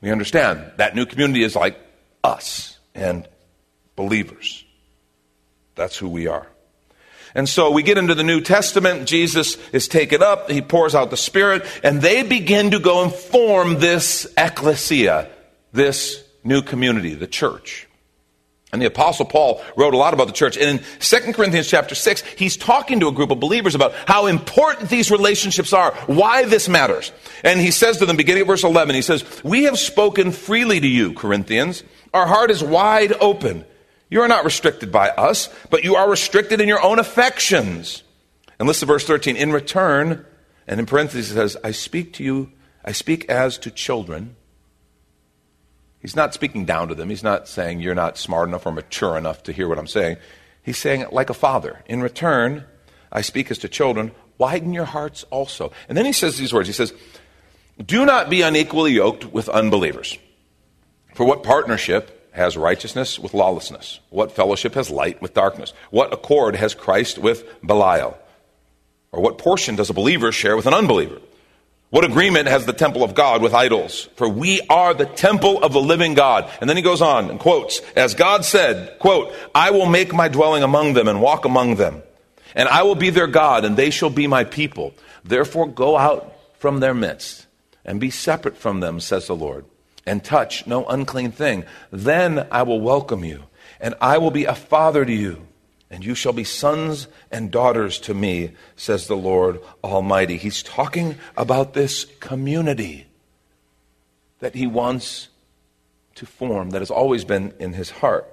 We 0.01 0.11
understand 0.11 0.71
that 0.77 0.95
new 0.95 1.05
community 1.05 1.43
is 1.43 1.55
like 1.55 1.79
us 2.23 2.77
and 2.93 3.27
believers. 3.95 4.65
That's 5.75 5.97
who 5.97 6.09
we 6.09 6.27
are. 6.27 6.47
And 7.33 7.47
so 7.47 7.71
we 7.71 7.81
get 7.81 7.97
into 7.97 8.13
the 8.13 8.23
New 8.23 8.41
Testament. 8.41 9.07
Jesus 9.07 9.57
is 9.71 9.87
taken 9.87 10.21
up. 10.21 10.51
He 10.51 10.61
pours 10.61 10.95
out 10.95 11.11
the 11.11 11.17
Spirit, 11.17 11.65
and 11.81 12.01
they 12.01 12.23
begin 12.23 12.71
to 12.71 12.79
go 12.79 13.03
and 13.03 13.13
form 13.13 13.79
this 13.79 14.27
ecclesia, 14.35 15.29
this 15.71 16.23
new 16.43 16.61
community, 16.61 17.15
the 17.15 17.27
church. 17.27 17.87
And 18.71 18.81
the 18.81 18.85
apostle 18.85 19.25
Paul 19.25 19.61
wrote 19.75 19.93
a 19.93 19.97
lot 19.97 20.13
about 20.13 20.27
the 20.27 20.33
church. 20.33 20.55
And 20.57 20.79
in 20.79 20.85
2 20.99 21.33
Corinthians 21.33 21.67
chapter 21.67 21.93
6, 21.93 22.21
he's 22.37 22.55
talking 22.55 23.01
to 23.01 23.09
a 23.09 23.11
group 23.11 23.29
of 23.29 23.39
believers 23.39 23.75
about 23.75 23.93
how 24.07 24.27
important 24.27 24.89
these 24.89 25.11
relationships 25.11 25.73
are, 25.73 25.93
why 26.07 26.45
this 26.45 26.69
matters. 26.69 27.11
And 27.43 27.59
he 27.59 27.71
says 27.71 27.97
to 27.97 28.05
them, 28.05 28.15
beginning 28.15 28.41
at 28.41 28.47
verse 28.47 28.63
11, 28.63 28.95
he 28.95 29.01
says, 29.01 29.25
We 29.43 29.63
have 29.63 29.77
spoken 29.77 30.31
freely 30.31 30.79
to 30.79 30.87
you, 30.87 31.13
Corinthians. 31.13 31.83
Our 32.13 32.25
heart 32.25 32.49
is 32.49 32.63
wide 32.63 33.11
open. 33.19 33.65
You 34.09 34.21
are 34.21 34.27
not 34.27 34.45
restricted 34.45 34.91
by 34.91 35.09
us, 35.09 35.49
but 35.69 35.83
you 35.83 35.95
are 35.95 36.09
restricted 36.09 36.61
in 36.61 36.67
your 36.67 36.81
own 36.81 36.99
affections. 36.99 38.03
And 38.57 38.67
listen 38.67 38.87
to 38.87 38.93
verse 38.93 39.05
13. 39.05 39.35
In 39.35 39.51
return, 39.51 40.25
and 40.67 40.79
in 40.79 40.85
parentheses 40.85 41.31
it 41.31 41.35
says, 41.35 41.57
I 41.63 41.71
speak 41.71 42.13
to 42.13 42.23
you, 42.23 42.51
I 42.85 42.93
speak 42.93 43.29
as 43.29 43.57
to 43.59 43.71
children. 43.71 44.35
He's 46.01 46.15
not 46.15 46.33
speaking 46.33 46.65
down 46.65 46.87
to 46.87 46.95
them. 46.95 47.09
He's 47.09 47.23
not 47.23 47.47
saying 47.47 47.79
you're 47.79 47.95
not 47.95 48.17
smart 48.17 48.47
enough 48.47 48.65
or 48.65 48.71
mature 48.71 49.17
enough 49.17 49.43
to 49.43 49.51
hear 49.51 49.67
what 49.67 49.77
I'm 49.77 49.87
saying. 49.87 50.17
He's 50.63 50.77
saying, 50.77 51.05
like 51.11 51.29
a 51.29 51.35
father, 51.35 51.83
in 51.85 52.01
return, 52.01 52.65
I 53.11 53.21
speak 53.21 53.51
as 53.51 53.59
to 53.59 53.69
children, 53.69 54.11
widen 54.37 54.73
your 54.73 54.85
hearts 54.85 55.23
also. 55.29 55.71
And 55.87 55.97
then 55.97 56.05
he 56.05 56.13
says 56.13 56.37
these 56.37 56.53
words 56.53 56.67
He 56.67 56.73
says, 56.73 56.93
Do 57.83 58.05
not 58.05 58.29
be 58.29 58.41
unequally 58.41 58.93
yoked 58.93 59.25
with 59.25 59.47
unbelievers. 59.49 60.17
For 61.13 61.25
what 61.25 61.43
partnership 61.43 62.29
has 62.31 62.57
righteousness 62.57 63.19
with 63.19 63.33
lawlessness? 63.33 63.99
What 64.09 64.31
fellowship 64.31 64.73
has 64.75 64.89
light 64.89 65.21
with 65.21 65.33
darkness? 65.33 65.73
What 65.91 66.13
accord 66.13 66.55
has 66.55 66.73
Christ 66.73 67.17
with 67.17 67.43
Belial? 67.61 68.17
Or 69.11 69.21
what 69.21 69.37
portion 69.37 69.75
does 69.75 69.89
a 69.89 69.93
believer 69.93 70.31
share 70.31 70.55
with 70.55 70.65
an 70.65 70.73
unbeliever? 70.73 71.19
What 71.91 72.05
agreement 72.05 72.47
has 72.47 72.65
the 72.65 72.71
temple 72.71 73.03
of 73.03 73.15
God 73.15 73.41
with 73.41 73.53
idols? 73.53 74.07
For 74.15 74.27
we 74.27 74.61
are 74.69 74.93
the 74.93 75.05
temple 75.05 75.61
of 75.61 75.73
the 75.73 75.81
living 75.81 76.13
God. 76.13 76.49
And 76.61 76.69
then 76.69 76.77
he 76.77 76.83
goes 76.83 77.01
on 77.01 77.29
and 77.29 77.37
quotes, 77.37 77.81
as 77.97 78.15
God 78.15 78.45
said, 78.45 78.97
quote, 78.97 79.33
I 79.53 79.71
will 79.71 79.87
make 79.87 80.13
my 80.13 80.29
dwelling 80.29 80.63
among 80.63 80.93
them 80.93 81.09
and 81.09 81.21
walk 81.21 81.43
among 81.43 81.75
them. 81.75 82.01
And 82.55 82.69
I 82.69 82.83
will 82.83 82.95
be 82.95 83.09
their 83.09 83.27
God 83.27 83.65
and 83.65 83.75
they 83.75 83.89
shall 83.89 84.09
be 84.09 84.25
my 84.25 84.45
people. 84.45 84.93
Therefore 85.25 85.67
go 85.67 85.97
out 85.97 86.33
from 86.59 86.79
their 86.79 86.93
midst 86.93 87.45
and 87.83 87.99
be 87.99 88.09
separate 88.09 88.55
from 88.55 88.79
them, 88.79 89.01
says 89.01 89.27
the 89.27 89.35
Lord, 89.35 89.65
and 90.05 90.23
touch 90.23 90.65
no 90.65 90.85
unclean 90.85 91.33
thing. 91.33 91.65
Then 91.91 92.47
I 92.51 92.63
will 92.63 92.79
welcome 92.79 93.25
you, 93.25 93.43
and 93.81 93.95
I 93.99 94.17
will 94.17 94.31
be 94.31 94.45
a 94.45 94.55
father 94.55 95.03
to 95.03 95.13
you, 95.13 95.45
and 95.91 96.05
you 96.05 96.15
shall 96.15 96.33
be 96.33 96.45
sons 96.45 97.07
and 97.31 97.51
daughters 97.51 97.99
to 97.99 98.13
me, 98.13 98.53
says 98.77 99.07
the 99.07 99.17
Lord 99.17 99.59
Almighty. 99.83 100.37
He's 100.37 100.63
talking 100.63 101.15
about 101.35 101.73
this 101.73 102.05
community 102.21 103.05
that 104.39 104.55
he 104.55 104.65
wants 104.65 105.27
to 106.15 106.25
form, 106.25 106.71
that 106.71 106.81
has 106.81 106.89
always 106.89 107.25
been 107.25 107.53
in 107.59 107.73
his 107.73 107.89
heart. 107.89 108.25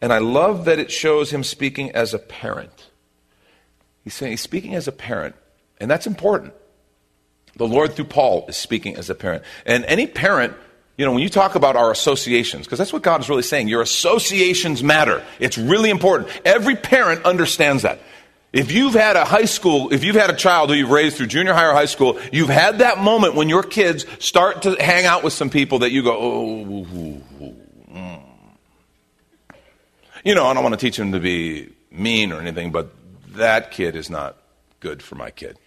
And 0.00 0.12
I 0.12 0.18
love 0.18 0.64
that 0.64 0.78
it 0.78 0.90
shows 0.90 1.30
him 1.30 1.44
speaking 1.44 1.92
as 1.92 2.14
a 2.14 2.18
parent. 2.18 2.88
He's 4.02 4.14
saying 4.14 4.32
he's 4.32 4.40
speaking 4.40 4.74
as 4.74 4.88
a 4.88 4.92
parent, 4.92 5.36
and 5.78 5.90
that's 5.90 6.06
important. 6.06 6.54
The 7.56 7.68
Lord 7.68 7.94
through 7.94 8.06
Paul 8.06 8.46
is 8.48 8.56
speaking 8.56 8.96
as 8.96 9.10
a 9.10 9.14
parent. 9.14 9.44
And 9.64 9.84
any 9.84 10.06
parent, 10.06 10.54
you 10.96 11.04
know, 11.04 11.12
when 11.12 11.22
you 11.22 11.28
talk 11.28 11.56
about 11.56 11.74
our 11.76 11.90
associations, 11.90 12.66
because 12.66 12.78
that's 12.78 12.92
what 12.92 13.02
God 13.02 13.20
is 13.20 13.28
really 13.28 13.42
saying, 13.42 13.68
your 13.68 13.82
associations 13.82 14.82
matter. 14.82 15.24
It's 15.40 15.58
really 15.58 15.90
important. 15.90 16.28
Every 16.44 16.76
parent 16.76 17.24
understands 17.24 17.82
that. 17.82 17.98
If 18.52 18.70
you've 18.70 18.94
had 18.94 19.16
a 19.16 19.24
high 19.24 19.46
school, 19.46 19.92
if 19.92 20.04
you've 20.04 20.14
had 20.14 20.30
a 20.30 20.36
child 20.36 20.70
who 20.70 20.76
you've 20.76 20.90
raised 20.90 21.16
through 21.16 21.26
junior 21.26 21.52
high 21.52 21.66
or 21.66 21.72
high 21.72 21.86
school, 21.86 22.20
you've 22.32 22.48
had 22.48 22.78
that 22.78 22.98
moment 22.98 23.34
when 23.34 23.48
your 23.48 23.64
kids 23.64 24.06
start 24.20 24.62
to 24.62 24.76
hang 24.78 25.04
out 25.06 25.24
with 25.24 25.32
some 25.32 25.50
people 25.50 25.80
that 25.80 25.90
you 25.90 26.04
go, 26.04 26.16
oh, 26.16 26.86
mm. 27.92 28.22
you 30.24 30.34
know, 30.36 30.46
I 30.46 30.54
don't 30.54 30.62
want 30.62 30.78
to 30.78 30.80
teach 30.80 30.96
them 30.96 31.10
to 31.10 31.18
be 31.18 31.70
mean 31.90 32.30
or 32.30 32.40
anything, 32.40 32.70
but 32.70 32.92
that 33.30 33.72
kid 33.72 33.96
is 33.96 34.08
not 34.08 34.36
good 34.78 35.02
for 35.02 35.16
my 35.16 35.32
kid. 35.32 35.58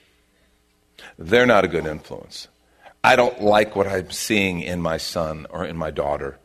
They're 1.20 1.46
not 1.46 1.66
a 1.66 1.68
good 1.68 1.86
influence. 1.86 2.48
I 3.04 3.16
don't 3.16 3.42
like 3.42 3.76
what 3.76 3.88
I'm 3.88 4.12
seeing 4.12 4.62
in 4.62 4.82
my 4.82 4.98
son 4.98 5.48
or 5.50 5.66
in 5.66 5.78
my 5.78 5.92
daughter 5.92 6.40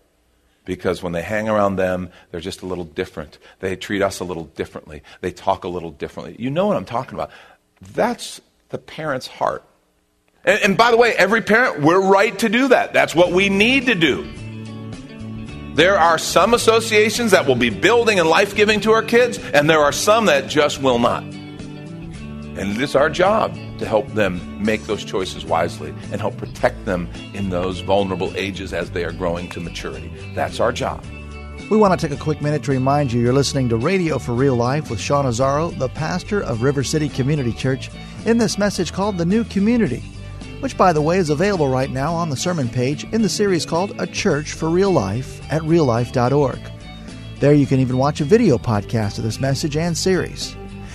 because 0.65 1.03
when 1.03 1.13
they 1.13 1.23
hang 1.23 1.49
around 1.49 1.77
them, 1.77 2.11
they're 2.31 2.41
just 2.41 2.63
a 2.63 2.67
little 2.67 2.85
different. 2.85 3.39
They 3.61 3.75
treat 3.77 4.03
us 4.03 4.21
a 4.21 4.25
little 4.25 4.45
differently. 4.45 5.03
They 5.21 5.33
talk 5.33 5.65
a 5.65 5.69
little 5.69 5.91
differently. 5.91 6.37
You 6.39 6.51
know 6.51 6.67
what 6.67 6.77
I'm 6.77 6.85
talking 6.85 7.15
about. 7.15 7.31
That's 7.95 8.41
the 8.69 8.79
parent's 8.79 9.27
heart. 9.27 9.65
And, 10.45 10.61
and 10.63 10.77
by 10.77 10.91
the 10.91 10.97
way, 10.97 11.15
every 11.15 11.43
parent, 11.43 11.83
we're 11.83 12.01
right 12.01 12.39
to 12.39 12.49
do 12.49 12.69
that. 12.69 12.93
That's 12.93 13.15
what 13.15 13.33
we 13.33 13.49
need 13.49 13.87
to 13.87 13.95
do. 13.95 14.31
There 15.75 15.99
are 15.99 16.19
some 16.19 16.53
associations 16.53 17.31
that 17.31 17.47
will 17.47 17.57
be 17.57 17.71
building 17.71 18.21
and 18.21 18.29
life 18.29 18.55
giving 18.55 18.81
to 18.83 18.93
our 18.93 19.03
kids, 19.03 19.39
and 19.39 19.71
there 19.71 19.81
are 19.81 19.93
some 19.93 20.27
that 20.27 20.49
just 20.49 20.83
will 20.83 20.99
not. 20.99 21.23
And 21.23 22.59
it 22.59 22.81
is 22.81 22.95
our 22.95 23.09
job 23.09 23.57
to 23.83 23.89
help 23.89 24.07
them 24.13 24.65
make 24.65 24.85
those 24.85 25.05
choices 25.05 25.45
wisely 25.45 25.93
and 26.13 26.21
help 26.21 26.37
protect 26.37 26.85
them 26.85 27.09
in 27.35 27.51
those 27.51 27.81
vulnerable 27.81 28.33
ages 28.37 28.73
as 28.73 28.93
they 28.93 29.05
are 29.05 29.11
growing 29.11 29.49
to 29.51 29.61
maturity. 29.61 30.11
That's 30.37 30.61
our 30.61 30.71
job. 30.73 31.05
We 31.69 31.77
want 31.77 31.99
to 31.99 32.09
take 32.09 32.17
a 32.17 32.23
quick 32.23 32.41
minute 32.41 32.63
to 32.65 32.71
remind 32.71 33.13
you 33.13 33.21
you're 33.21 33.33
listening 33.33 33.69
to 33.71 33.77
Radio 33.77 34.19
for 34.19 34.35
Real 34.35 34.55
Life 34.55 34.89
with 34.89 35.01
Sean 35.01 35.25
Azzaro, 35.25 35.77
the 35.79 35.89
pastor 35.89 36.41
of 36.41 36.63
River 36.63 36.85
City 36.85 37.09
Community 37.09 37.53
Church, 37.53 37.91
in 38.25 38.39
this 38.39 38.57
message 38.57 38.93
called 38.93 39.19
The 39.19 39.25
New 39.25 39.43
Community, 39.45 40.03
which, 40.61 40.77
by 40.77 40.93
the 40.93 41.03
way, 41.03 41.19
is 41.19 41.31
available 41.31 41.69
right 41.69 41.91
now 41.91 42.15
on 42.15 42.31
the 42.31 42.37
sermon 42.37 42.69
page 42.69 43.03
in 43.13 43.23
the 43.23 43.29
series 43.29 43.67
called 43.67 44.01
A 44.01 44.07
Church 44.07 44.53
for 44.53 44.71
Real 44.71 44.93
Life 44.93 45.43
at 45.51 45.63
reallife.org. 45.63 46.61
There 47.41 47.55
you 47.55 47.67
can 47.67 47.81
even 47.81 47.99
watch 47.99 48.21
a 48.21 48.25
video 48.25 48.59
podcast 48.59 49.19
of 49.19 49.25
this 49.25 49.41
message 49.41 49.77
and 49.77 49.99
series. 49.99 50.57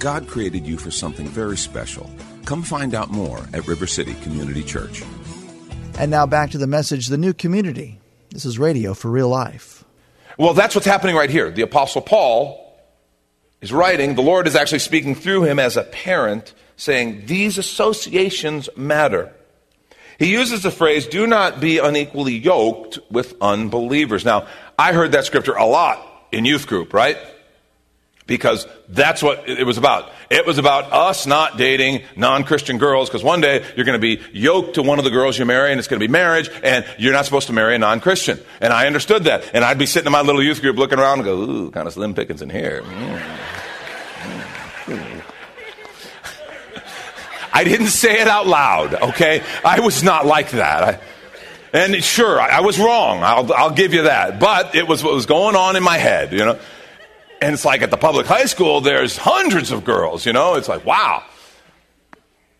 God 0.00 0.26
created 0.26 0.66
you 0.66 0.78
for 0.78 0.90
something 0.90 1.28
very 1.28 1.58
special. 1.58 2.10
Come 2.46 2.62
find 2.62 2.94
out 2.94 3.10
more 3.10 3.46
at 3.52 3.66
River 3.66 3.86
City 3.86 4.14
Community 4.22 4.62
Church. 4.62 5.02
And 5.98 6.10
now 6.10 6.24
back 6.24 6.52
to 6.52 6.58
the 6.58 6.66
message 6.66 7.08
The 7.08 7.18
New 7.18 7.34
Community. 7.34 8.00
This 8.30 8.46
is 8.46 8.58
Radio 8.58 8.94
for 8.94 9.10
Real 9.10 9.28
Life. 9.28 9.84
Well, 10.38 10.54
that's 10.54 10.74
what's 10.74 10.86
happening 10.86 11.16
right 11.16 11.28
here. 11.28 11.50
The 11.50 11.60
Apostle 11.60 12.00
Paul 12.00 12.80
is 13.60 13.74
writing, 13.74 14.14
the 14.14 14.22
Lord 14.22 14.46
is 14.46 14.56
actually 14.56 14.78
speaking 14.78 15.14
through 15.14 15.42
him 15.42 15.58
as 15.58 15.76
a 15.76 15.82
parent, 15.82 16.54
saying, 16.76 17.26
These 17.26 17.58
associations 17.58 18.70
matter. 18.74 19.30
He 20.18 20.32
uses 20.32 20.62
the 20.62 20.70
phrase, 20.70 21.06
do 21.08 21.26
not 21.26 21.60
be 21.60 21.76
unequally 21.76 22.38
yoked 22.38 22.98
with 23.10 23.34
unbelievers. 23.42 24.24
Now, 24.24 24.46
I 24.78 24.94
heard 24.94 25.12
that 25.12 25.26
scripture 25.26 25.56
a 25.56 25.66
lot 25.66 26.26
in 26.32 26.46
youth 26.46 26.66
group, 26.66 26.94
right? 26.94 27.18
Because 28.30 28.64
that's 28.88 29.24
what 29.24 29.48
it 29.48 29.66
was 29.66 29.76
about. 29.76 30.08
It 30.30 30.46
was 30.46 30.58
about 30.58 30.92
us 30.92 31.26
not 31.26 31.58
dating 31.58 32.02
non 32.14 32.44
Christian 32.44 32.78
girls 32.78 33.08
because 33.08 33.24
one 33.24 33.40
day 33.40 33.64
you're 33.74 33.84
going 33.84 34.00
to 34.00 34.16
be 34.16 34.22
yoked 34.32 34.76
to 34.76 34.84
one 34.84 35.00
of 35.00 35.04
the 35.04 35.10
girls 35.10 35.36
you 35.36 35.44
marry 35.44 35.72
and 35.72 35.80
it's 35.80 35.88
going 35.88 35.98
to 35.98 36.06
be 36.06 36.10
marriage 36.10 36.48
and 36.62 36.86
you're 36.96 37.12
not 37.12 37.24
supposed 37.24 37.48
to 37.48 37.52
marry 37.52 37.74
a 37.74 37.78
non 37.78 37.98
Christian. 37.98 38.38
And 38.60 38.72
I 38.72 38.86
understood 38.86 39.24
that. 39.24 39.50
And 39.52 39.64
I'd 39.64 39.78
be 39.78 39.86
sitting 39.86 40.06
in 40.06 40.12
my 40.12 40.20
little 40.20 40.40
youth 40.44 40.60
group 40.60 40.76
looking 40.76 41.00
around 41.00 41.18
and 41.18 41.24
go, 41.24 41.40
ooh, 41.40 41.70
kind 41.72 41.88
of 41.88 41.92
slim 41.92 42.14
pickings 42.14 42.40
in 42.40 42.50
here. 42.50 42.82
Mm. 42.82 43.50
I 47.52 47.64
didn't 47.64 47.88
say 47.88 48.20
it 48.20 48.28
out 48.28 48.46
loud, 48.46 48.94
okay? 48.94 49.42
I 49.64 49.80
was 49.80 50.04
not 50.04 50.24
like 50.24 50.52
that. 50.52 50.84
I, 50.84 51.00
and 51.72 52.02
sure, 52.04 52.40
I, 52.40 52.58
I 52.58 52.60
was 52.60 52.78
wrong. 52.78 53.24
I'll, 53.24 53.52
I'll 53.52 53.72
give 53.72 53.92
you 53.92 54.02
that. 54.02 54.38
But 54.38 54.76
it 54.76 54.86
was 54.86 55.02
what 55.02 55.14
was 55.14 55.26
going 55.26 55.56
on 55.56 55.74
in 55.74 55.82
my 55.82 55.98
head, 55.98 56.32
you 56.32 56.44
know? 56.44 56.60
And 57.40 57.54
it's 57.54 57.64
like 57.64 57.82
at 57.82 57.90
the 57.90 57.96
public 57.96 58.26
high 58.26 58.44
school, 58.44 58.80
there's 58.80 59.16
hundreds 59.16 59.70
of 59.72 59.84
girls, 59.84 60.26
you 60.26 60.32
know? 60.32 60.54
It's 60.54 60.68
like, 60.68 60.84
wow. 60.84 61.24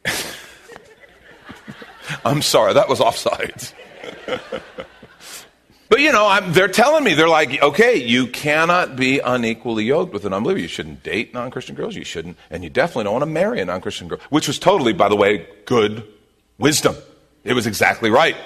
I'm 2.24 2.42
sorry, 2.42 2.74
that 2.74 2.88
was 2.88 2.98
offsides. 2.98 3.74
but 5.88 6.00
you 6.00 6.12
know, 6.12 6.26
I'm, 6.26 6.52
they're 6.52 6.68
telling 6.68 7.04
me, 7.04 7.14
they're 7.14 7.28
like, 7.28 7.62
okay, 7.62 7.96
you 7.96 8.26
cannot 8.26 8.96
be 8.96 9.18
unequally 9.20 9.84
yoked 9.84 10.12
with 10.12 10.24
an 10.24 10.32
unbeliever. 10.32 10.60
You 10.60 10.68
shouldn't 10.68 11.02
date 11.02 11.34
non 11.34 11.50
Christian 11.50 11.74
girls. 11.76 11.94
You 11.94 12.04
shouldn't, 12.04 12.36
and 12.50 12.64
you 12.64 12.70
definitely 12.70 13.04
don't 13.04 13.12
want 13.12 13.22
to 13.22 13.30
marry 13.30 13.60
a 13.60 13.64
non 13.64 13.80
Christian 13.80 14.08
girl, 14.08 14.18
which 14.30 14.48
was 14.48 14.58
totally, 14.58 14.92
by 14.92 15.08
the 15.08 15.16
way, 15.16 15.46
good 15.66 16.06
wisdom. 16.58 16.96
It 17.44 17.52
was 17.52 17.66
exactly 17.66 18.10
right. 18.10 18.36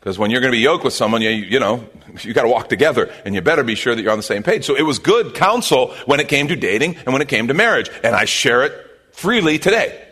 Because 0.00 0.18
when 0.18 0.30
you're 0.30 0.40
going 0.40 0.52
to 0.52 0.56
be 0.56 0.62
yoked 0.62 0.84
with 0.84 0.94
someone, 0.94 1.22
you, 1.22 1.30
you 1.30 1.60
know, 1.60 1.86
you 2.22 2.32
got 2.32 2.42
to 2.42 2.48
walk 2.48 2.68
together 2.68 3.12
and 3.24 3.34
you 3.34 3.40
better 3.40 3.62
be 3.62 3.74
sure 3.74 3.94
that 3.94 4.02
you're 4.02 4.12
on 4.12 4.18
the 4.18 4.22
same 4.22 4.42
page. 4.42 4.64
So 4.64 4.76
it 4.76 4.82
was 4.82 4.98
good 4.98 5.34
counsel 5.34 5.94
when 6.06 6.20
it 6.20 6.28
came 6.28 6.48
to 6.48 6.56
dating 6.56 6.96
and 6.96 7.12
when 7.12 7.22
it 7.22 7.28
came 7.28 7.48
to 7.48 7.54
marriage. 7.54 7.90
And 8.02 8.14
I 8.14 8.24
share 8.24 8.62
it 8.62 8.74
freely 9.12 9.58
today. 9.58 10.08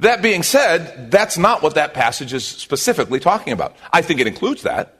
That 0.00 0.22
being 0.22 0.42
said, 0.42 1.10
that's 1.10 1.38
not 1.38 1.62
what 1.62 1.74
that 1.74 1.94
passage 1.94 2.32
is 2.32 2.46
specifically 2.46 3.20
talking 3.20 3.52
about. 3.52 3.76
I 3.92 4.02
think 4.02 4.20
it 4.20 4.26
includes 4.26 4.62
that. 4.62 4.98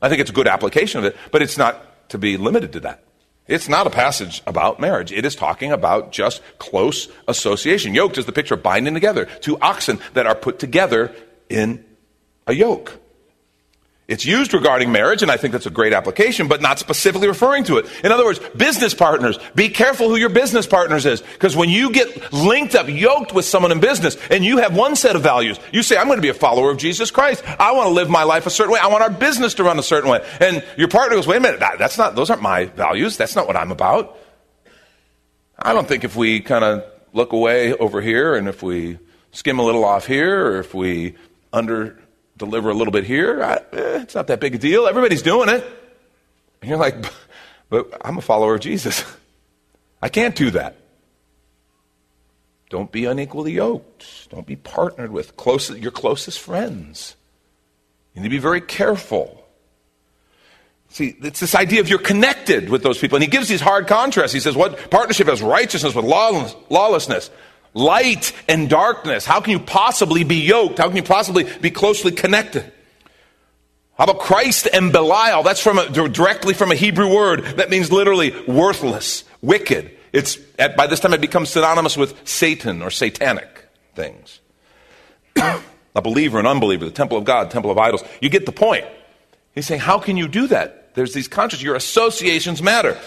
I 0.00 0.08
think 0.08 0.20
it's 0.20 0.30
a 0.30 0.34
good 0.34 0.48
application 0.48 0.98
of 0.98 1.04
it, 1.04 1.16
but 1.30 1.42
it's 1.42 1.56
not 1.56 2.08
to 2.10 2.18
be 2.18 2.36
limited 2.36 2.72
to 2.72 2.80
that. 2.80 3.04
It's 3.46 3.68
not 3.68 3.86
a 3.86 3.90
passage 3.90 4.42
about 4.46 4.80
marriage. 4.80 5.12
It 5.12 5.24
is 5.24 5.34
talking 5.34 5.72
about 5.72 6.12
just 6.12 6.42
close 6.58 7.08
association. 7.28 7.94
Yoked 7.94 8.18
is 8.18 8.26
the 8.26 8.32
picture 8.32 8.54
of 8.54 8.62
binding 8.62 8.94
together 8.94 9.26
two 9.40 9.58
oxen 9.60 9.98
that 10.14 10.26
are 10.26 10.34
put 10.34 10.58
together 10.58 11.14
in 11.48 11.84
a 12.46 12.54
yoke. 12.54 12.98
It's 14.12 14.26
used 14.26 14.52
regarding 14.52 14.92
marriage, 14.92 15.22
and 15.22 15.30
I 15.30 15.38
think 15.38 15.52
that's 15.52 15.64
a 15.64 15.70
great 15.70 15.94
application, 15.94 16.46
but 16.46 16.60
not 16.60 16.78
specifically 16.78 17.28
referring 17.28 17.64
to 17.64 17.78
it. 17.78 17.86
In 18.04 18.12
other 18.12 18.26
words, 18.26 18.40
business 18.54 18.92
partners, 18.92 19.38
be 19.54 19.70
careful 19.70 20.10
who 20.10 20.16
your 20.16 20.28
business 20.28 20.66
partners 20.66 21.06
is. 21.06 21.22
Because 21.22 21.56
when 21.56 21.70
you 21.70 21.90
get 21.90 22.30
linked 22.30 22.74
up, 22.74 22.90
yoked 22.90 23.32
with 23.32 23.46
someone 23.46 23.72
in 23.72 23.80
business, 23.80 24.18
and 24.30 24.44
you 24.44 24.58
have 24.58 24.76
one 24.76 24.96
set 24.96 25.16
of 25.16 25.22
values, 25.22 25.58
you 25.72 25.82
say, 25.82 25.96
I'm 25.96 26.08
going 26.08 26.18
to 26.18 26.22
be 26.22 26.28
a 26.28 26.34
follower 26.34 26.70
of 26.70 26.76
Jesus 26.76 27.10
Christ. 27.10 27.42
I 27.58 27.72
want 27.72 27.88
to 27.88 27.94
live 27.94 28.10
my 28.10 28.24
life 28.24 28.44
a 28.44 28.50
certain 28.50 28.74
way. 28.74 28.80
I 28.80 28.88
want 28.88 29.02
our 29.02 29.08
business 29.08 29.54
to 29.54 29.64
run 29.64 29.78
a 29.78 29.82
certain 29.82 30.10
way. 30.10 30.22
And 30.40 30.62
your 30.76 30.88
partner 30.88 31.16
goes, 31.16 31.26
wait 31.26 31.38
a 31.38 31.40
minute, 31.40 31.60
that, 31.60 31.78
that's 31.78 31.96
not, 31.96 32.14
those 32.14 32.28
aren't 32.28 32.42
my 32.42 32.66
values. 32.66 33.16
That's 33.16 33.34
not 33.34 33.46
what 33.46 33.56
I'm 33.56 33.72
about. 33.72 34.18
I 35.58 35.72
don't 35.72 35.88
think 35.88 36.04
if 36.04 36.16
we 36.16 36.40
kind 36.40 36.64
of 36.64 36.84
look 37.14 37.32
away 37.32 37.72
over 37.72 38.02
here 38.02 38.34
and 38.34 38.46
if 38.46 38.62
we 38.62 38.98
skim 39.30 39.58
a 39.58 39.62
little 39.62 39.86
off 39.86 40.06
here 40.06 40.48
or 40.48 40.58
if 40.58 40.74
we 40.74 41.14
under 41.50 41.98
deliver 42.44 42.70
a 42.70 42.74
little 42.74 42.92
bit 42.92 43.04
here. 43.04 43.42
I, 43.42 43.54
eh, 43.72 44.02
it's 44.02 44.14
not 44.14 44.26
that 44.26 44.40
big 44.40 44.54
a 44.54 44.58
deal. 44.58 44.86
Everybody's 44.86 45.22
doing 45.22 45.48
it. 45.48 45.64
And 46.60 46.68
you're 46.68 46.78
like, 46.78 46.96
but 47.68 47.96
I'm 48.00 48.18
a 48.18 48.20
follower 48.20 48.54
of 48.54 48.60
Jesus. 48.60 49.04
I 50.02 50.08
can't 50.08 50.34
do 50.34 50.50
that. 50.50 50.76
Don't 52.68 52.90
be 52.90 53.04
unequally 53.04 53.52
yoked. 53.52 54.30
Don't 54.30 54.46
be 54.46 54.56
partnered 54.56 55.12
with 55.12 55.36
close, 55.36 55.70
your 55.70 55.92
closest 55.92 56.40
friends. 56.40 57.16
You 58.14 58.22
need 58.22 58.28
to 58.28 58.30
be 58.30 58.38
very 58.38 58.60
careful. 58.60 59.38
See, 60.88 61.16
it's 61.22 61.40
this 61.40 61.54
idea 61.54 61.80
of 61.80 61.88
you're 61.88 61.98
connected 61.98 62.68
with 62.68 62.82
those 62.82 62.98
people. 62.98 63.16
And 63.16 63.22
he 63.22 63.30
gives 63.30 63.48
these 63.48 63.60
hard 63.60 63.86
contrasts. 63.86 64.32
He 64.32 64.40
says, 64.40 64.56
What 64.56 64.90
partnership 64.90 65.28
has 65.28 65.40
righteousness 65.42 65.94
with 65.94 66.04
lawlessness? 66.04 67.30
Light 67.74 68.32
and 68.48 68.68
darkness. 68.68 69.24
How 69.24 69.40
can 69.40 69.52
you 69.52 69.60
possibly 69.60 70.24
be 70.24 70.36
yoked? 70.36 70.78
How 70.78 70.88
can 70.88 70.96
you 70.96 71.02
possibly 71.02 71.44
be 71.60 71.70
closely 71.70 72.12
connected? 72.12 72.70
How 73.98 74.04
about 74.04 74.20
Christ 74.20 74.68
and 74.72 74.92
Belial? 74.92 75.42
That's 75.42 75.60
from 75.60 75.78
a, 75.78 75.88
directly 76.08 76.54
from 76.54 76.72
a 76.72 76.74
Hebrew 76.74 77.14
word 77.14 77.44
that 77.56 77.70
means 77.70 77.92
literally 77.92 78.32
worthless, 78.46 79.24
wicked. 79.42 79.96
It's 80.12 80.38
at, 80.58 80.76
by 80.76 80.86
this 80.86 81.00
time 81.00 81.12
it 81.12 81.20
becomes 81.20 81.50
synonymous 81.50 81.96
with 81.96 82.26
Satan 82.26 82.82
or 82.82 82.90
satanic 82.90 83.68
things. 83.94 84.40
a 85.36 86.02
believer 86.02 86.38
and 86.38 86.48
unbeliever, 86.48 86.84
the 86.84 86.90
temple 86.90 87.18
of 87.18 87.24
God, 87.24 87.50
temple 87.50 87.70
of 87.70 87.78
idols. 87.78 88.02
You 88.20 88.28
get 88.28 88.46
the 88.46 88.52
point. 88.52 88.86
He's 89.54 89.66
saying, 89.66 89.80
how 89.80 89.98
can 89.98 90.16
you 90.16 90.28
do 90.28 90.46
that? 90.48 90.94
There's 90.94 91.12
these 91.12 91.28
contrasts. 91.28 91.62
Your 91.62 91.74
associations 91.74 92.62
matter. 92.62 92.98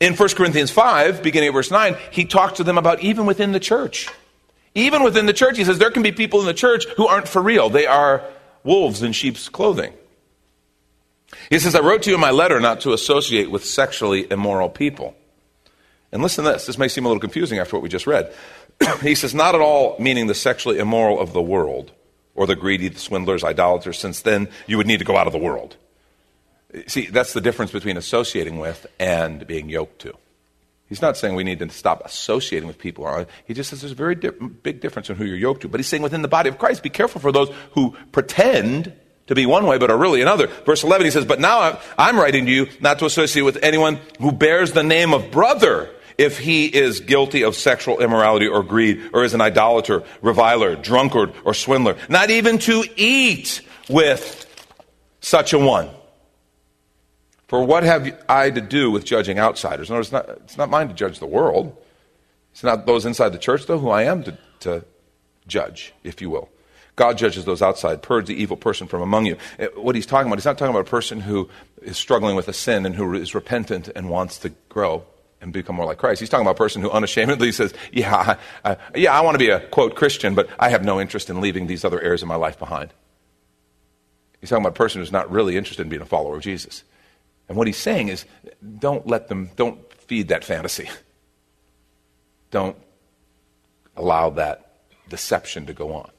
In 0.00 0.14
1 0.14 0.28
Corinthians 0.30 0.70
5, 0.70 1.22
beginning 1.22 1.48
at 1.48 1.52
verse 1.52 1.70
9, 1.70 1.94
he 2.10 2.24
talks 2.24 2.54
to 2.54 2.64
them 2.64 2.78
about 2.78 3.00
even 3.00 3.26
within 3.26 3.52
the 3.52 3.60
church. 3.60 4.08
Even 4.74 5.02
within 5.02 5.26
the 5.26 5.34
church, 5.34 5.58
he 5.58 5.64
says 5.64 5.78
there 5.78 5.90
can 5.90 6.02
be 6.02 6.12
people 6.12 6.40
in 6.40 6.46
the 6.46 6.54
church 6.54 6.86
who 6.96 7.06
aren't 7.06 7.28
for 7.28 7.42
real. 7.42 7.68
They 7.68 7.86
are 7.86 8.24
wolves 8.64 9.02
in 9.02 9.12
sheep's 9.12 9.48
clothing. 9.48 9.92
He 11.50 11.58
says, 11.58 11.74
I 11.74 11.80
wrote 11.80 12.02
to 12.02 12.10
you 12.10 12.14
in 12.14 12.20
my 12.20 12.30
letter 12.30 12.60
not 12.60 12.80
to 12.82 12.92
associate 12.92 13.50
with 13.50 13.64
sexually 13.64 14.30
immoral 14.30 14.68
people. 14.70 15.14
And 16.12 16.22
listen 16.22 16.44
to 16.44 16.52
this. 16.52 16.66
This 16.66 16.78
may 16.78 16.88
seem 16.88 17.04
a 17.04 17.08
little 17.08 17.20
confusing 17.20 17.58
after 17.58 17.76
what 17.76 17.82
we 17.82 17.88
just 17.88 18.06
read. 18.06 18.32
he 19.02 19.14
says, 19.14 19.34
not 19.34 19.54
at 19.54 19.60
all 19.60 19.96
meaning 19.98 20.26
the 20.26 20.34
sexually 20.34 20.78
immoral 20.78 21.20
of 21.20 21.32
the 21.32 21.42
world, 21.42 21.92
or 22.34 22.46
the 22.46 22.56
greedy, 22.56 22.88
the 22.88 22.98
swindlers, 22.98 23.44
idolaters, 23.44 23.98
since 23.98 24.22
then 24.22 24.48
you 24.66 24.76
would 24.76 24.86
need 24.86 24.98
to 24.98 25.04
go 25.04 25.16
out 25.16 25.26
of 25.26 25.32
the 25.32 25.38
world. 25.38 25.76
See, 26.86 27.06
that's 27.06 27.32
the 27.32 27.40
difference 27.40 27.72
between 27.72 27.96
associating 27.96 28.58
with 28.58 28.86
and 28.98 29.46
being 29.46 29.68
yoked 29.68 30.00
to. 30.02 30.14
He's 30.88 31.00
not 31.00 31.16
saying 31.16 31.36
we 31.36 31.44
need 31.44 31.60
to 31.60 31.68
stop 31.70 32.02
associating 32.04 32.66
with 32.66 32.78
people. 32.78 33.06
Uh, 33.06 33.24
he 33.44 33.54
just 33.54 33.70
says 33.70 33.80
there's 33.80 33.92
a 33.92 33.94
very 33.94 34.16
di- 34.16 34.30
big 34.30 34.80
difference 34.80 35.08
in 35.08 35.16
who 35.16 35.24
you're 35.24 35.36
yoked 35.36 35.62
to. 35.62 35.68
But 35.68 35.78
he's 35.78 35.86
saying 35.86 36.02
within 36.02 36.22
the 36.22 36.28
body 36.28 36.48
of 36.48 36.58
Christ, 36.58 36.82
be 36.82 36.90
careful 36.90 37.20
for 37.20 37.30
those 37.30 37.48
who 37.72 37.96
pretend 38.10 38.92
to 39.28 39.36
be 39.36 39.46
one 39.46 39.66
way 39.66 39.78
but 39.78 39.90
are 39.90 39.96
really 39.96 40.20
another. 40.20 40.48
Verse 40.48 40.82
11, 40.82 41.04
he 41.04 41.12
says, 41.12 41.24
But 41.24 41.38
now 41.38 41.78
I'm 41.96 42.18
writing 42.18 42.46
to 42.46 42.52
you 42.52 42.66
not 42.80 42.98
to 42.98 43.04
associate 43.04 43.42
with 43.42 43.58
anyone 43.62 44.00
who 44.20 44.32
bears 44.32 44.72
the 44.72 44.82
name 44.82 45.14
of 45.14 45.30
brother 45.30 45.90
if 46.18 46.38
he 46.38 46.66
is 46.66 46.98
guilty 46.98 47.44
of 47.44 47.54
sexual 47.54 48.00
immorality 48.00 48.48
or 48.48 48.64
greed 48.64 49.10
or 49.12 49.22
is 49.22 49.32
an 49.32 49.40
idolater, 49.40 50.02
reviler, 50.22 50.74
drunkard, 50.74 51.32
or 51.44 51.54
swindler. 51.54 51.96
Not 52.08 52.30
even 52.30 52.58
to 52.58 52.84
eat 52.96 53.62
with 53.88 54.44
such 55.20 55.52
a 55.52 55.58
one. 55.58 55.88
For 57.50 57.64
what 57.64 57.82
have 57.82 58.16
I 58.28 58.50
to 58.50 58.60
do 58.60 58.92
with 58.92 59.04
judging 59.04 59.40
outsiders? 59.40 59.90
No, 59.90 59.98
it's 59.98 60.12
not, 60.12 60.28
it's 60.28 60.56
not 60.56 60.70
mine 60.70 60.86
to 60.86 60.94
judge 60.94 61.18
the 61.18 61.26
world. 61.26 61.76
It's 62.52 62.62
not 62.62 62.86
those 62.86 63.04
inside 63.04 63.30
the 63.30 63.38
church, 63.38 63.66
though, 63.66 63.80
who 63.80 63.90
I 63.90 64.04
am 64.04 64.22
to, 64.22 64.38
to 64.60 64.84
judge, 65.48 65.92
if 66.04 66.20
you 66.20 66.30
will. 66.30 66.48
God 66.94 67.18
judges 67.18 67.44
those 67.46 67.60
outside. 67.60 68.02
Purge 68.02 68.28
the 68.28 68.40
evil 68.40 68.56
person 68.56 68.86
from 68.86 69.02
among 69.02 69.26
you. 69.26 69.36
Eh, 69.58 69.66
what 69.74 69.96
he's 69.96 70.06
talking 70.06 70.28
about, 70.28 70.38
he's 70.38 70.44
not 70.44 70.58
talking 70.58 70.70
about 70.72 70.86
a 70.86 70.90
person 70.90 71.22
who 71.22 71.50
is 71.82 71.98
struggling 71.98 72.36
with 72.36 72.46
a 72.46 72.52
sin 72.52 72.86
and 72.86 72.94
who 72.94 73.14
is 73.14 73.34
repentant 73.34 73.88
and 73.96 74.08
wants 74.08 74.38
to 74.38 74.50
grow 74.68 75.02
and 75.40 75.52
become 75.52 75.74
more 75.74 75.86
like 75.86 75.98
Christ. 75.98 76.20
He's 76.20 76.28
talking 76.28 76.46
about 76.46 76.54
a 76.54 76.58
person 76.62 76.82
who 76.82 76.90
unashamedly 76.92 77.50
says, 77.60 77.74
Yeah, 77.90 78.36
I, 78.64 78.76
yeah, 78.94 79.12
I 79.12 79.22
want 79.22 79.34
to 79.34 79.40
be 79.40 79.50
a 79.50 79.58
quote 79.58 79.96
Christian, 79.96 80.36
but 80.36 80.48
I 80.56 80.68
have 80.68 80.84
no 80.84 81.00
interest 81.00 81.28
in 81.28 81.40
leaving 81.40 81.66
these 81.66 81.84
other 81.84 82.00
areas 82.00 82.22
of 82.22 82.28
my 82.28 82.36
life 82.36 82.60
behind. 82.60 82.94
He's 84.40 84.50
talking 84.50 84.62
about 84.62 84.76
a 84.76 84.78
person 84.78 85.00
who's 85.00 85.10
not 85.10 85.28
really 85.32 85.56
interested 85.56 85.82
in 85.82 85.88
being 85.88 86.00
a 86.00 86.06
follower 86.06 86.36
of 86.36 86.42
Jesus. 86.42 86.84
And 87.50 87.56
what 87.56 87.66
he's 87.66 87.76
saying 87.76 88.08
is 88.08 88.26
don't 88.78 89.08
let 89.08 89.26
them, 89.26 89.50
don't 89.56 89.92
feed 89.94 90.28
that 90.28 90.44
fantasy. 90.44 90.88
Don't 92.52 92.76
allow 93.96 94.30
that 94.30 94.76
deception 95.08 95.66
to 95.66 95.72
go 95.72 95.92
on. 95.92 96.10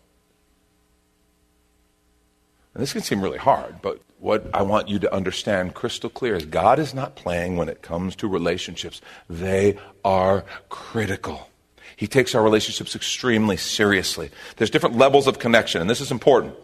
And 2.73 2.83
this 2.83 2.91
can 2.91 3.01
seem 3.01 3.21
really 3.21 3.37
hard, 3.37 3.81
but 3.81 4.01
what 4.19 4.45
I 4.53 4.61
want 4.61 4.89
you 4.89 4.99
to 4.99 5.13
understand 5.13 5.73
crystal 5.73 6.09
clear 6.09 6.35
is 6.35 6.45
God 6.45 6.79
is 6.79 6.93
not 6.93 7.15
playing 7.15 7.55
when 7.55 7.69
it 7.69 7.81
comes 7.81 8.15
to 8.17 8.27
relationships. 8.27 8.99
They 9.29 9.79
are 10.03 10.43
critical. 10.67 11.49
He 11.95 12.07
takes 12.07 12.35
our 12.35 12.43
relationships 12.43 12.93
extremely 12.93 13.55
seriously. 13.55 14.31
There's 14.57 14.69
different 14.69 14.97
levels 14.97 15.27
of 15.27 15.39
connection, 15.39 15.79
and 15.79 15.89
this 15.89 16.01
is 16.01 16.11
important. 16.11 16.55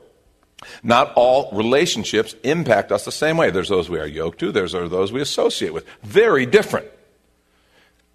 Not 0.81 1.13
all 1.15 1.49
relationships 1.51 2.35
impact 2.43 2.91
us 2.91 3.05
the 3.05 3.11
same 3.11 3.37
way. 3.37 3.51
There's 3.51 3.69
those 3.69 3.89
we 3.89 3.99
are 3.99 4.07
yoked 4.07 4.39
to, 4.39 4.51
there's 4.51 4.71
those 4.71 5.11
we 5.11 5.21
associate 5.21 5.73
with. 5.73 5.85
Very 6.03 6.45
different. 6.45 6.87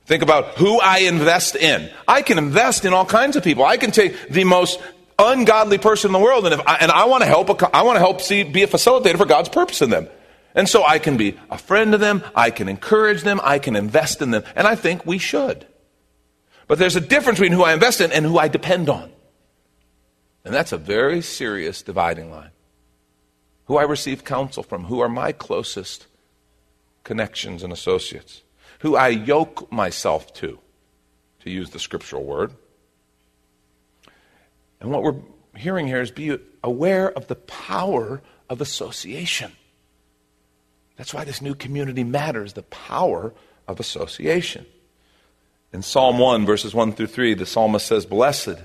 Think 0.06 0.22
about 0.22 0.58
who 0.58 0.80
I 0.80 0.98
invest 0.98 1.54
in. 1.54 1.88
I 2.08 2.22
can 2.22 2.38
invest 2.38 2.84
in 2.84 2.92
all 2.92 3.06
kinds 3.06 3.36
of 3.36 3.44
people. 3.44 3.64
I 3.64 3.76
can 3.76 3.92
take 3.92 4.28
the 4.28 4.44
most 4.44 4.80
ungodly 5.18 5.78
person 5.78 6.08
in 6.08 6.12
the 6.12 6.18
world, 6.18 6.44
and 6.44 6.54
if 6.54 6.60
I, 6.66 6.78
and 6.80 6.90
I 6.90 7.04
want 7.04 7.22
to 7.22 7.28
help, 7.28 7.62
I 7.74 7.82
want 7.82 7.96
to 7.96 8.00
help 8.00 8.20
see, 8.20 8.42
be 8.42 8.62
a 8.62 8.66
facilitator 8.66 9.16
for 9.16 9.26
God's 9.26 9.48
purpose 9.48 9.80
in 9.80 9.90
them. 9.90 10.08
And 10.54 10.68
so 10.68 10.84
I 10.84 10.98
can 10.98 11.16
be 11.16 11.38
a 11.50 11.56
friend 11.56 11.92
to 11.92 11.98
them, 11.98 12.22
I 12.34 12.50
can 12.50 12.68
encourage 12.68 13.22
them, 13.22 13.40
I 13.42 13.58
can 13.58 13.76
invest 13.76 14.20
in 14.20 14.32
them, 14.32 14.42
and 14.56 14.66
I 14.66 14.74
think 14.74 15.06
we 15.06 15.18
should. 15.18 15.66
But 16.66 16.78
there's 16.78 16.96
a 16.96 17.00
difference 17.00 17.38
between 17.38 17.52
who 17.52 17.62
I 17.62 17.72
invest 17.72 18.00
in 18.00 18.12
and 18.12 18.26
who 18.26 18.38
I 18.38 18.48
depend 18.48 18.88
on. 18.88 19.10
And 20.44 20.52
that's 20.52 20.72
a 20.72 20.78
very 20.78 21.20
serious 21.20 21.82
dividing 21.82 22.30
line. 22.30 22.50
Who 23.66 23.76
I 23.76 23.82
receive 23.82 24.24
counsel 24.24 24.62
from, 24.62 24.84
who 24.84 25.00
are 25.00 25.08
my 25.08 25.32
closest 25.32 26.06
connections 27.04 27.62
and 27.62 27.72
associates, 27.72 28.42
who 28.80 28.96
I 28.96 29.08
yoke 29.08 29.70
myself 29.70 30.32
to, 30.34 30.58
to 31.40 31.50
use 31.50 31.70
the 31.70 31.78
scriptural 31.78 32.24
word. 32.24 32.52
And 34.80 34.90
what 34.90 35.02
we're 35.02 35.20
hearing 35.56 35.86
here 35.86 36.00
is 36.00 36.10
be 36.10 36.36
aware 36.64 37.10
of 37.10 37.28
the 37.28 37.36
power 37.36 38.20
of 38.48 38.60
association. 38.60 39.52
That's 40.96 41.14
why 41.14 41.24
this 41.24 41.40
new 41.40 41.54
community 41.54 42.04
matters 42.04 42.52
the 42.52 42.62
power 42.64 43.32
of 43.68 43.80
association. 43.80 44.66
In 45.72 45.82
Psalm 45.82 46.18
1, 46.18 46.44
verses 46.44 46.74
1 46.74 46.92
through 46.92 47.06
3, 47.06 47.34
the 47.34 47.46
psalmist 47.46 47.86
says, 47.86 48.04
Blessed 48.04 48.58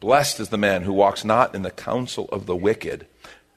Blessed 0.00 0.40
is 0.40 0.48
the 0.48 0.58
man 0.58 0.82
who 0.82 0.92
walks 0.92 1.24
not 1.24 1.54
in 1.54 1.62
the 1.62 1.70
counsel 1.70 2.28
of 2.30 2.46
the 2.46 2.56
wicked, 2.56 3.06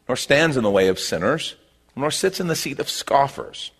nor 0.07 0.15
stands 0.15 0.55
in 0.55 0.63
the 0.63 0.71
way 0.71 0.87
of 0.87 0.99
sinners, 0.99 1.55
nor 1.95 2.11
sits 2.11 2.39
in 2.39 2.47
the 2.47 2.55
seat 2.55 2.79
of 2.79 2.89
scoffers. 2.89 3.71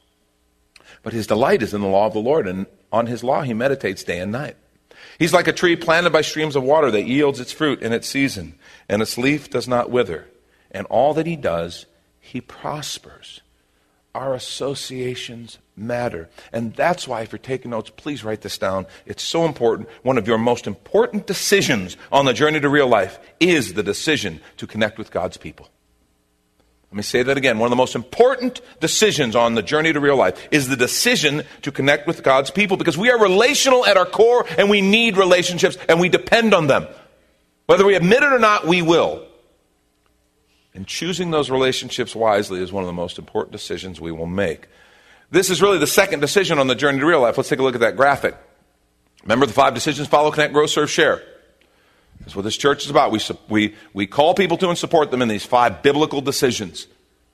But 1.03 1.13
his 1.13 1.27
delight 1.27 1.61
is 1.61 1.73
in 1.73 1.81
the 1.81 1.87
law 1.87 2.07
of 2.07 2.13
the 2.13 2.19
Lord, 2.19 2.47
and 2.47 2.65
on 2.91 3.07
his 3.07 3.23
law 3.23 3.41
he 3.41 3.53
meditates 3.53 4.03
day 4.03 4.19
and 4.19 4.31
night. 4.31 4.57
He's 5.19 5.33
like 5.33 5.47
a 5.47 5.53
tree 5.53 5.75
planted 5.75 6.11
by 6.11 6.21
streams 6.21 6.55
of 6.55 6.63
water 6.63 6.91
that 6.91 7.07
yields 7.07 7.39
its 7.39 7.51
fruit 7.51 7.81
in 7.81 7.93
its 7.93 8.07
season, 8.07 8.57
and 8.89 9.01
its 9.01 9.17
leaf 9.17 9.49
does 9.49 9.67
not 9.67 9.91
wither. 9.91 10.27
And 10.71 10.85
all 10.87 11.13
that 11.13 11.25
he 11.25 11.35
does, 11.35 11.85
he 12.19 12.41
prospers. 12.41 13.41
Our 14.17 14.33
associations 14.33 15.59
matter. 15.75 16.27
And 16.51 16.73
that's 16.73 17.07
why, 17.07 17.21
if 17.21 17.31
you're 17.31 17.37
taking 17.37 17.69
notes, 17.69 17.91
please 17.95 18.23
write 18.23 18.41
this 18.41 18.57
down. 18.57 18.87
It's 19.05 19.21
so 19.21 19.45
important. 19.45 19.89
One 20.01 20.17
of 20.17 20.27
your 20.27 20.39
most 20.39 20.65
important 20.65 21.27
decisions 21.27 21.95
on 22.11 22.25
the 22.25 22.33
journey 22.33 22.59
to 22.59 22.67
real 22.67 22.87
life 22.87 23.19
is 23.39 23.75
the 23.75 23.83
decision 23.83 24.41
to 24.57 24.65
connect 24.65 24.97
with 24.97 25.11
God's 25.11 25.37
people. 25.37 25.69
Let 26.89 26.97
me 26.97 27.03
say 27.03 27.21
that 27.21 27.37
again. 27.37 27.59
One 27.59 27.67
of 27.67 27.69
the 27.69 27.75
most 27.75 27.93
important 27.93 28.59
decisions 28.79 29.35
on 29.35 29.53
the 29.53 29.61
journey 29.61 29.93
to 29.93 29.99
real 29.99 30.17
life 30.17 30.47
is 30.49 30.67
the 30.67 30.75
decision 30.75 31.43
to 31.61 31.71
connect 31.71 32.07
with 32.07 32.23
God's 32.23 32.49
people 32.49 32.75
because 32.75 32.97
we 32.97 33.11
are 33.11 33.21
relational 33.21 33.85
at 33.85 33.97
our 33.97 34.07
core 34.07 34.47
and 34.57 34.67
we 34.67 34.81
need 34.81 35.15
relationships 35.15 35.77
and 35.87 35.99
we 35.99 36.09
depend 36.09 36.55
on 36.55 36.65
them. 36.65 36.87
Whether 37.67 37.85
we 37.85 37.93
admit 37.93 38.23
it 38.23 38.33
or 38.33 38.39
not, 38.39 38.65
we 38.65 38.81
will. 38.81 39.27
And 40.77 40.85
choosing 40.85 41.31
those 41.31 41.49
relationships 41.49 42.15
wisely 42.15 42.61
is 42.61 42.71
one 42.71 42.83
of 42.83 42.87
the 42.87 42.93
most 42.93 43.17
important 43.17 43.51
decisions 43.51 43.99
we 43.99 44.11
will 44.11 44.27
make. 44.27 44.67
This 45.31 45.49
is 45.49 45.59
really 45.59 45.79
the 45.79 45.87
second 45.87 46.19
decision 46.19 46.59
on 46.59 46.67
the 46.67 46.75
journey 46.75 46.99
to 46.99 47.05
real 47.07 47.19
life. 47.19 47.35
Let's 47.35 47.49
take 47.49 47.57
a 47.57 47.63
look 47.63 47.73
at 47.73 47.81
that 47.81 47.97
graphic. 47.97 48.37
Remember 49.23 49.47
the 49.47 49.53
five 49.53 49.73
decisions 49.73 50.07
follow, 50.07 50.29
connect, 50.29 50.53
grow, 50.53 50.67
serve, 50.67 50.91
share. 50.91 51.23
That's 52.19 52.35
what 52.35 52.43
this 52.43 52.55
church 52.55 52.85
is 52.85 52.91
about. 52.91 53.11
We, 53.11 53.19
we, 53.49 53.75
we 53.93 54.05
call 54.05 54.35
people 54.35 54.55
to 54.57 54.69
and 54.69 54.77
support 54.77 55.09
them 55.09 55.23
in 55.23 55.29
these 55.29 55.43
five 55.43 55.81
biblical 55.81 56.21
decisions. 56.21 56.85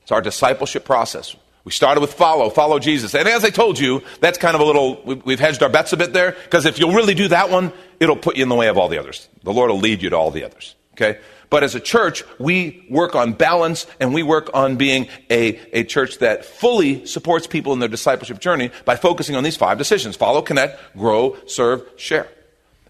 It's 0.04 0.12
our 0.14 0.22
discipleship 0.22 0.86
process. 0.86 1.36
We 1.66 1.74
started 1.74 2.00
with 2.00 2.14
follow, 2.14 2.50
follow 2.50 2.80
Jesus. 2.80 3.14
And 3.14 3.28
as 3.28 3.44
I 3.44 3.50
told 3.50 3.78
you, 3.78 4.04
that's 4.22 4.38
kind 4.38 4.56
of 4.56 4.62
a 4.62 4.64
little, 4.64 5.02
we've 5.04 5.42
hedged 5.42 5.62
our 5.64 5.70
bets 5.70 5.92
a 5.92 5.98
bit 5.98 6.14
there, 6.14 6.32
because 6.32 6.66
if 6.66 6.80
you'll 6.80 6.94
really 6.94 7.14
do 7.14 7.28
that 7.28 7.50
one, 7.50 7.74
it'll 8.00 8.16
put 8.16 8.38
you 8.38 8.44
in 8.44 8.50
the 8.50 8.56
way 8.56 8.70
of 8.70 8.78
all 8.78 8.88
the 8.88 9.00
others. 9.00 9.28
The 9.44 9.52
Lord 9.52 9.70
will 9.70 9.80
lead 9.80 10.02
you 10.02 10.12
to 10.12 10.18
all 10.18 10.32
the 10.32 10.46
others. 10.46 10.76
Okay? 10.94 11.20
But 11.54 11.62
as 11.62 11.76
a 11.76 11.80
church, 11.80 12.24
we 12.40 12.84
work 12.90 13.14
on 13.14 13.34
balance 13.34 13.86
and 14.00 14.12
we 14.12 14.24
work 14.24 14.50
on 14.56 14.76
being 14.76 15.08
a, 15.30 15.60
a 15.72 15.84
church 15.84 16.18
that 16.18 16.46
fully 16.46 17.06
supports 17.06 17.46
people 17.46 17.74
in 17.74 17.80
their 17.80 17.88
discipleship 17.88 18.40
journey 18.40 18.72
by 18.86 18.96
focusing 18.96 19.36
on 19.36 19.44
these 19.44 19.56
five 19.56 19.78
decisions 19.78 20.16
follow, 20.16 20.42
connect, 20.42 20.80
grow, 20.98 21.38
serve, 21.46 21.88
share. 21.96 22.28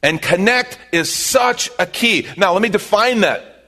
And 0.01 0.21
connect 0.21 0.79
is 0.93 1.13
such 1.13 1.71
a 1.77 1.85
key. 1.85 2.25
Now, 2.37 2.53
let 2.53 2.61
me 2.61 2.69
define 2.69 3.19
that. 3.19 3.65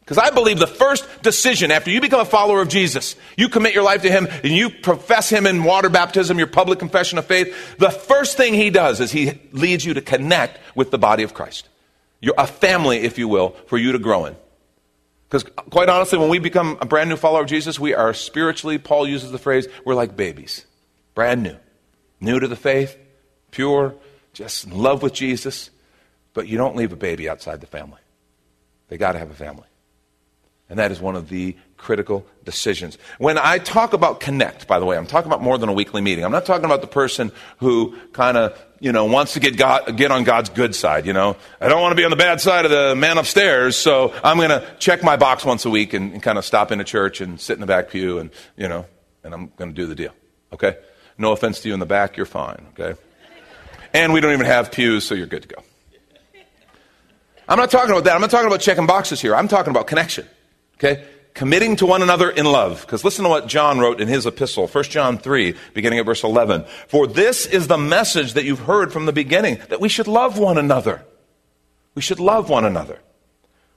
Because 0.00 0.18
I 0.18 0.28
believe 0.28 0.58
the 0.58 0.66
first 0.66 1.06
decision 1.22 1.70
after 1.70 1.90
you 1.90 2.02
become 2.02 2.20
a 2.20 2.26
follower 2.26 2.60
of 2.60 2.68
Jesus, 2.68 3.16
you 3.38 3.48
commit 3.48 3.72
your 3.72 3.84
life 3.84 4.02
to 4.02 4.10
Him 4.10 4.28
and 4.30 4.52
you 4.52 4.68
profess 4.68 5.30
Him 5.30 5.46
in 5.46 5.64
water 5.64 5.88
baptism, 5.88 6.36
your 6.36 6.46
public 6.46 6.78
confession 6.78 7.16
of 7.16 7.24
faith, 7.24 7.78
the 7.78 7.88
first 7.88 8.36
thing 8.36 8.52
He 8.52 8.68
does 8.68 9.00
is 9.00 9.10
He 9.12 9.40
leads 9.52 9.82
you 9.82 9.94
to 9.94 10.02
connect 10.02 10.58
with 10.74 10.90
the 10.90 10.98
body 10.98 11.22
of 11.22 11.32
Christ. 11.32 11.70
A 12.38 12.46
family, 12.46 12.98
if 12.98 13.18
you 13.18 13.28
will, 13.28 13.50
for 13.66 13.76
you 13.76 13.92
to 13.92 13.98
grow 13.98 14.26
in. 14.26 14.36
Because 15.28 15.44
quite 15.70 15.88
honestly, 15.88 16.18
when 16.18 16.28
we 16.28 16.38
become 16.38 16.78
a 16.80 16.86
brand 16.86 17.10
new 17.10 17.16
follower 17.16 17.42
of 17.42 17.46
Jesus, 17.46 17.78
we 17.78 17.94
are 17.94 18.14
spiritually, 18.14 18.78
Paul 18.78 19.08
uses 19.08 19.32
the 19.32 19.38
phrase, 19.38 19.66
we're 19.84 19.94
like 19.94 20.16
babies. 20.16 20.64
Brand 21.14 21.42
new. 21.42 21.56
New 22.20 22.38
to 22.40 22.48
the 22.48 22.56
faith, 22.56 22.96
pure, 23.50 23.94
just 24.32 24.64
in 24.64 24.78
love 24.78 25.02
with 25.02 25.12
Jesus. 25.12 25.70
But 26.32 26.48
you 26.48 26.56
don't 26.56 26.76
leave 26.76 26.92
a 26.92 26.96
baby 26.96 27.28
outside 27.28 27.60
the 27.60 27.66
family. 27.66 28.00
They 28.88 28.96
got 28.96 29.12
to 29.12 29.18
have 29.18 29.30
a 29.30 29.34
family. 29.34 29.66
And 30.70 30.78
that 30.78 30.90
is 30.90 31.00
one 31.00 31.14
of 31.14 31.28
the 31.28 31.56
critical 31.76 32.26
decisions. 32.44 32.96
When 33.18 33.36
I 33.36 33.58
talk 33.58 33.92
about 33.92 34.20
connect, 34.20 34.66
by 34.66 34.78
the 34.78 34.86
way, 34.86 34.96
I'm 34.96 35.06
talking 35.06 35.30
about 35.30 35.42
more 35.42 35.58
than 35.58 35.68
a 35.68 35.72
weekly 35.72 36.00
meeting. 36.00 36.24
I'm 36.24 36.32
not 36.32 36.46
talking 36.46 36.64
about 36.64 36.80
the 36.80 36.86
person 36.86 37.30
who 37.58 37.96
kind 38.12 38.38
of, 38.38 38.58
you 38.80 38.90
know, 38.90 39.04
wants 39.04 39.34
to 39.34 39.40
get, 39.40 39.58
God, 39.58 39.96
get 39.96 40.10
on 40.10 40.24
God's 40.24 40.48
good 40.48 40.74
side, 40.74 41.04
you 41.04 41.12
know. 41.12 41.36
I 41.60 41.68
don't 41.68 41.82
want 41.82 41.92
to 41.92 41.96
be 41.96 42.04
on 42.04 42.10
the 42.10 42.16
bad 42.16 42.40
side 42.40 42.64
of 42.64 42.70
the 42.70 42.94
man 42.96 43.18
upstairs, 43.18 43.76
so 43.76 44.14
I'm 44.24 44.38
going 44.38 44.48
to 44.48 44.66
check 44.78 45.02
my 45.02 45.16
box 45.16 45.44
once 45.44 45.66
a 45.66 45.70
week 45.70 45.92
and, 45.92 46.14
and 46.14 46.22
kind 46.22 46.38
of 46.38 46.44
stop 46.46 46.72
in 46.72 46.80
a 46.80 46.84
church 46.84 47.20
and 47.20 47.38
sit 47.38 47.52
in 47.54 47.60
the 47.60 47.66
back 47.66 47.90
pew 47.90 48.18
and, 48.18 48.30
you 48.56 48.68
know, 48.68 48.86
and 49.22 49.34
I'm 49.34 49.52
going 49.56 49.70
to 49.70 49.74
do 49.74 49.86
the 49.86 49.94
deal, 49.94 50.12
okay? 50.54 50.78
No 51.18 51.32
offense 51.32 51.60
to 51.60 51.68
you 51.68 51.74
in 51.74 51.80
the 51.80 51.86
back, 51.86 52.16
you're 52.16 52.26
fine, 52.26 52.66
okay? 52.78 52.98
And 53.92 54.14
we 54.14 54.22
don't 54.22 54.32
even 54.32 54.46
have 54.46 54.72
pews, 54.72 55.04
so 55.06 55.14
you're 55.14 55.26
good 55.26 55.42
to 55.42 55.48
go. 55.48 55.62
I'm 57.46 57.58
not 57.58 57.70
talking 57.70 57.90
about 57.90 58.04
that. 58.04 58.14
I'm 58.14 58.22
not 58.22 58.30
talking 58.30 58.46
about 58.46 58.60
checking 58.60 58.86
boxes 58.86 59.20
here. 59.20 59.36
I'm 59.36 59.48
talking 59.48 59.70
about 59.70 59.86
connection. 59.86 60.26
Okay? 60.84 61.04
Committing 61.32 61.76
to 61.76 61.86
one 61.86 62.02
another 62.02 62.30
in 62.30 62.44
love. 62.44 62.82
Because 62.82 63.04
listen 63.04 63.24
to 63.24 63.28
what 63.28 63.48
John 63.48 63.80
wrote 63.80 64.00
in 64.00 64.06
his 64.06 64.26
epistle, 64.26 64.68
1 64.68 64.84
John 64.84 65.18
3, 65.18 65.54
beginning 65.72 65.98
at 65.98 66.06
verse 66.06 66.22
11. 66.22 66.64
For 66.88 67.06
this 67.06 67.46
is 67.46 67.66
the 67.66 67.78
message 67.78 68.34
that 68.34 68.44
you've 68.44 68.60
heard 68.60 68.92
from 68.92 69.06
the 69.06 69.12
beginning, 69.12 69.58
that 69.68 69.80
we 69.80 69.88
should 69.88 70.06
love 70.06 70.38
one 70.38 70.58
another. 70.58 71.04
We 71.94 72.02
should 72.02 72.20
love 72.20 72.50
one 72.50 72.64
another. 72.64 73.00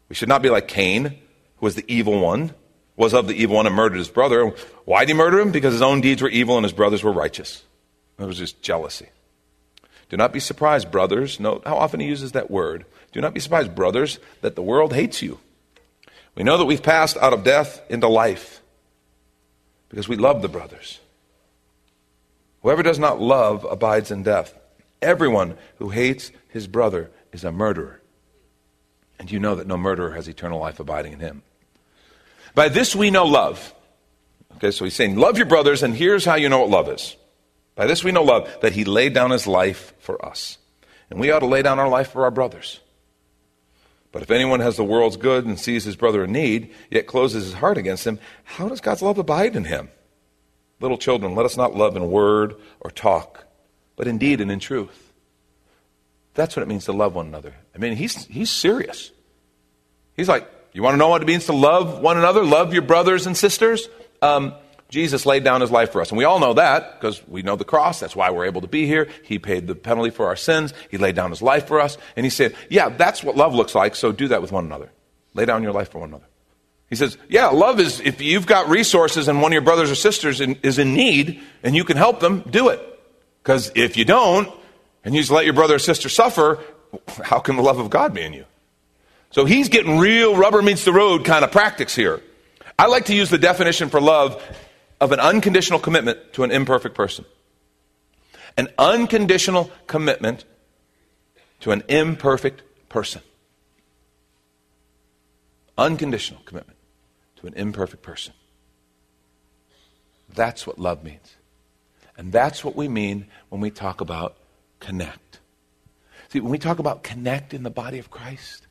We 0.10 0.16
should 0.16 0.30
not 0.30 0.42
be 0.42 0.50
like 0.50 0.68
Cain, 0.68 1.06
who 1.06 1.66
was 1.66 1.76
the 1.76 1.86
evil 1.88 2.20
one, 2.20 2.54
was 2.96 3.14
of 3.14 3.28
the 3.28 3.36
evil 3.36 3.56
one 3.56 3.68
and 3.68 3.76
murdered 3.76 3.98
his 3.98 4.10
brother. 4.10 4.54
Why 4.86 5.02
did 5.02 5.10
he 5.10 5.14
murder 5.14 5.40
him? 5.40 5.52
Because 5.52 5.74
his 5.74 5.82
own 5.82 6.02
deeds 6.02 6.22
were 6.22 6.30
evil 6.30 6.58
and 6.58 6.66
his 6.66 6.74
brothers 6.74 7.04
were 7.04 7.12
righteous. 7.12 7.64
It 8.20 8.26
was 8.26 8.38
just 8.38 8.62
jealousy. 8.62 9.10
Do 10.10 10.18
not 10.18 10.34
be 10.34 10.40
surprised, 10.40 10.92
brothers. 10.92 11.40
Note 11.40 11.64
how 11.66 11.78
often 11.78 12.00
he 12.00 12.08
uses 12.08 12.34
that 12.34 12.52
word. 12.52 12.86
Do 13.12 13.22
not 13.22 13.34
be 13.34 13.40
surprised, 13.40 13.76
brothers, 13.76 14.20
that 14.42 14.56
the 14.56 14.62
world 14.62 14.94
hates 14.94 15.22
you. 15.22 15.40
We 16.38 16.44
know 16.44 16.58
that 16.58 16.66
we've 16.66 16.84
passed 16.84 17.18
out 17.18 17.34
of 17.34 17.44
death 17.44 17.82
into 17.90 18.08
life 18.08 18.62
because 19.90 20.08
we 20.08 20.18
love 20.18 20.44
the 20.44 20.48
brothers. 20.48 21.00
Whoever 22.62 22.84
does 22.84 23.00
not 23.00 23.20
love 23.20 23.66
abides 23.68 24.12
in 24.12 24.22
death. 24.22 24.54
Everyone 25.02 25.58
who 25.78 25.90
hates 25.90 26.32
his 26.50 26.68
brother 26.68 27.10
is 27.32 27.44
a 27.44 27.52
murderer. 27.52 28.02
And 29.18 29.32
you 29.32 29.40
know 29.40 29.56
that 29.56 29.66
no 29.66 29.78
murderer 29.78 30.12
has 30.12 30.28
eternal 30.28 30.60
life 30.60 30.80
abiding 30.80 31.14
in 31.14 31.22
him. 31.22 31.42
By 32.54 32.70
this 32.70 32.96
we 32.96 33.10
know 33.10 33.26
love. 33.26 33.74
Okay, 34.58 34.70
so 34.70 34.86
he's 34.86 34.94
saying, 34.94 35.16
Love 35.16 35.38
your 35.38 35.48
brothers, 35.48 35.82
and 35.82 35.96
here's 35.96 36.24
how 36.24 36.36
you 36.36 36.50
know 36.50 36.60
what 36.60 36.70
love 36.70 36.88
is. 36.88 37.16
By 37.74 37.88
this 37.88 38.04
we 38.04 38.12
know 38.12 38.24
love, 38.24 38.48
that 38.62 38.74
he 38.74 38.86
laid 38.86 39.16
down 39.16 39.32
his 39.32 39.48
life 39.48 39.92
for 39.98 40.24
us. 40.24 40.60
And 41.10 41.20
we 41.20 41.32
ought 41.32 41.40
to 41.40 41.48
lay 41.48 41.64
down 41.64 41.80
our 41.80 41.90
life 41.90 42.12
for 42.12 42.26
our 42.26 42.32
brothers. 42.32 42.80
But 44.12 44.22
if 44.22 44.32
anyone 44.32 44.62
has 44.62 44.78
the 44.78 44.84
world's 44.84 45.18
good 45.18 45.46
and 45.46 45.60
sees 45.60 45.84
his 45.84 45.96
brother 45.96 46.24
in 46.24 46.32
need, 46.32 46.74
yet 46.90 47.08
closes 47.08 47.46
his 47.46 47.54
heart 47.56 47.78
against 47.78 48.08
him, 48.08 48.20
how 48.44 48.70
does 48.70 48.82
God's 48.82 49.02
love 49.02 49.18
abide 49.18 49.56
in 49.56 49.66
him? 49.66 49.90
Little 50.80 50.98
children, 50.98 51.36
let 51.36 51.46
us 51.46 51.58
not 51.58 51.76
love 51.76 51.96
in 51.96 52.10
word 52.10 52.56
or 52.80 52.90
talk, 52.92 53.46
but 53.96 54.08
in 54.08 54.18
deed 54.18 54.42
and 54.42 54.52
in 54.52 54.60
truth. 54.60 55.12
That's 56.36 56.56
what 56.56 56.64
it 56.64 56.68
means 56.68 56.86
to 56.86 56.94
love 56.94 57.16
one 57.16 57.28
another. 57.28 57.56
I 57.74 57.80
mean, 57.80 57.96
he's, 57.96 58.26
he's 58.26 58.52
serious. 58.52 59.12
He's 60.16 60.30
like, 60.30 60.48
you 60.72 60.84
want 60.84 60.94
to 60.94 60.98
know 60.98 61.10
what 61.10 61.24
it 61.24 61.28
means 61.28 61.46
to 61.48 61.54
love 61.54 62.00
one 62.00 62.18
another? 62.18 62.44
Love 62.44 62.74
your 62.74 62.84
brothers 62.84 63.26
and 63.26 63.36
sisters? 63.36 63.90
Um, 64.22 64.54
Jesus 64.90 65.26
laid 65.26 65.44
down 65.44 65.62
his 65.62 65.72
life 65.72 65.92
for 65.92 66.02
us. 66.02 66.10
And 66.10 66.18
we 66.18 66.24
all 66.24 66.40
know 66.40 66.54
that 66.54 67.00
because 67.00 67.26
we 67.28 67.42
know 67.42 67.56
the 67.56 67.66
cross. 67.66 68.00
That's 68.00 68.16
why 68.16 68.30
we're 68.30 68.46
able 68.46 68.62
to 68.62 68.68
be 68.68 68.86
here. 68.86 69.10
He 69.24 69.38
paid 69.38 69.68
the 69.68 69.76
penalty 69.76 70.12
for 70.12 70.28
our 70.28 70.38
sins. 70.38 70.74
He 70.90 70.98
laid 70.98 71.16
down 71.16 71.30
his 71.30 71.42
life 71.42 71.68
for 71.68 71.80
us. 71.82 71.98
And 72.16 72.26
he 72.26 72.30
said, 72.30 72.56
Yeah, 72.70 72.90
that's 72.90 73.24
what 73.24 73.36
love 73.36 73.54
looks 73.54 73.76
like, 73.76 73.96
so 73.96 74.12
do 74.12 74.30
that 74.30 74.42
with 74.42 74.52
one 74.52 74.66
another. 74.66 74.92
Lay 75.34 75.46
down 75.46 75.64
your 75.64 75.74
life 75.74 75.92
for 75.92 76.00
one 76.00 76.10
another. 76.10 76.28
He 76.90 76.96
says, 76.96 77.18
Yeah, 77.28 77.48
love 77.48 77.80
is 77.82 78.00
if 78.00 78.22
you've 78.22 78.46
got 78.46 78.70
resources 78.70 79.28
and 79.28 79.42
one 79.42 79.52
of 79.52 79.54
your 79.54 79.62
brothers 79.62 79.92
or 79.92 79.96
sisters 79.96 80.40
in, 80.40 80.56
is 80.64 80.80
in 80.80 80.94
need 80.94 81.42
and 81.64 81.76
you 81.76 81.84
can 81.84 81.98
help 81.98 82.22
them, 82.22 82.44
do 82.50 82.70
it. 82.70 82.82
Because 83.44 83.72
if 83.76 83.98
you 83.98 84.06
don't, 84.06 84.50
and 85.04 85.14
you 85.14 85.22
just 85.22 85.32
let 85.32 85.46
your 85.46 85.54
brother 85.54 85.76
or 85.76 85.80
sister 85.80 86.10
suffer, 86.10 86.60
how 87.24 87.40
can 87.40 87.56
the 87.56 87.62
love 87.62 87.80
of 87.80 87.90
God 87.90 88.14
be 88.14 88.22
in 88.22 88.34
you? 88.34 88.46
So 89.32 89.44
he's 89.44 89.68
getting 89.68 90.00
real 90.00 90.36
rubber 90.38 90.62
meets 90.62 90.86
the 90.86 90.94
road 90.94 91.26
kind 91.26 91.44
of 91.44 91.52
practice 91.52 91.94
here. 91.94 92.22
I 92.80 92.88
like 92.88 93.06
to 93.06 93.16
use 93.16 93.30
the 93.30 93.38
definition 93.38 93.90
for 93.90 94.00
love 94.00 94.42
of 95.00 95.12
an 95.12 95.20
unconditional 95.20 95.80
commitment 95.80 96.34
to 96.34 96.44
an 96.44 96.52
imperfect 96.52 96.96
person. 96.96 97.26
An 98.58 98.70
unconditional 98.78 99.72
commitment 99.86 100.46
to 101.60 101.72
an 101.72 101.84
imperfect 101.88 102.64
person. 102.90 103.22
Unconditional 105.78 106.42
commitment 106.46 106.78
to 107.38 107.48
an 107.48 107.54
imperfect 107.54 108.02
person. 108.02 108.34
That's 110.34 110.66
what 110.66 110.80
love 110.80 111.04
means. 111.04 111.36
And 112.18 112.32
that's 112.32 112.64
what 112.64 112.76
we 112.76 112.88
mean 112.88 113.28
when 113.50 113.62
we 113.62 113.70
talk 113.70 114.02
about 114.02 114.38
connect. 114.80 115.40
See, 116.30 116.40
when 116.40 116.52
we 116.52 116.58
talk 116.58 116.80
about 116.80 117.04
connect 117.04 117.54
in 117.54 117.62
the 117.62 117.70
body 117.70 118.00
of 118.00 118.10
Christ, 118.10 118.66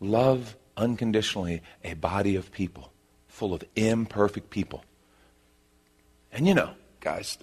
love 0.00 0.56
unconditionally 0.76 1.62
a 1.82 1.94
body 1.94 2.36
of 2.36 2.52
people 2.52 2.92
full 3.26 3.52
of 3.52 3.64
imperfect 3.74 4.50
people 4.50 4.84
and 6.32 6.46
you 6.46 6.54
know, 6.54 6.70
guys, 7.00 7.38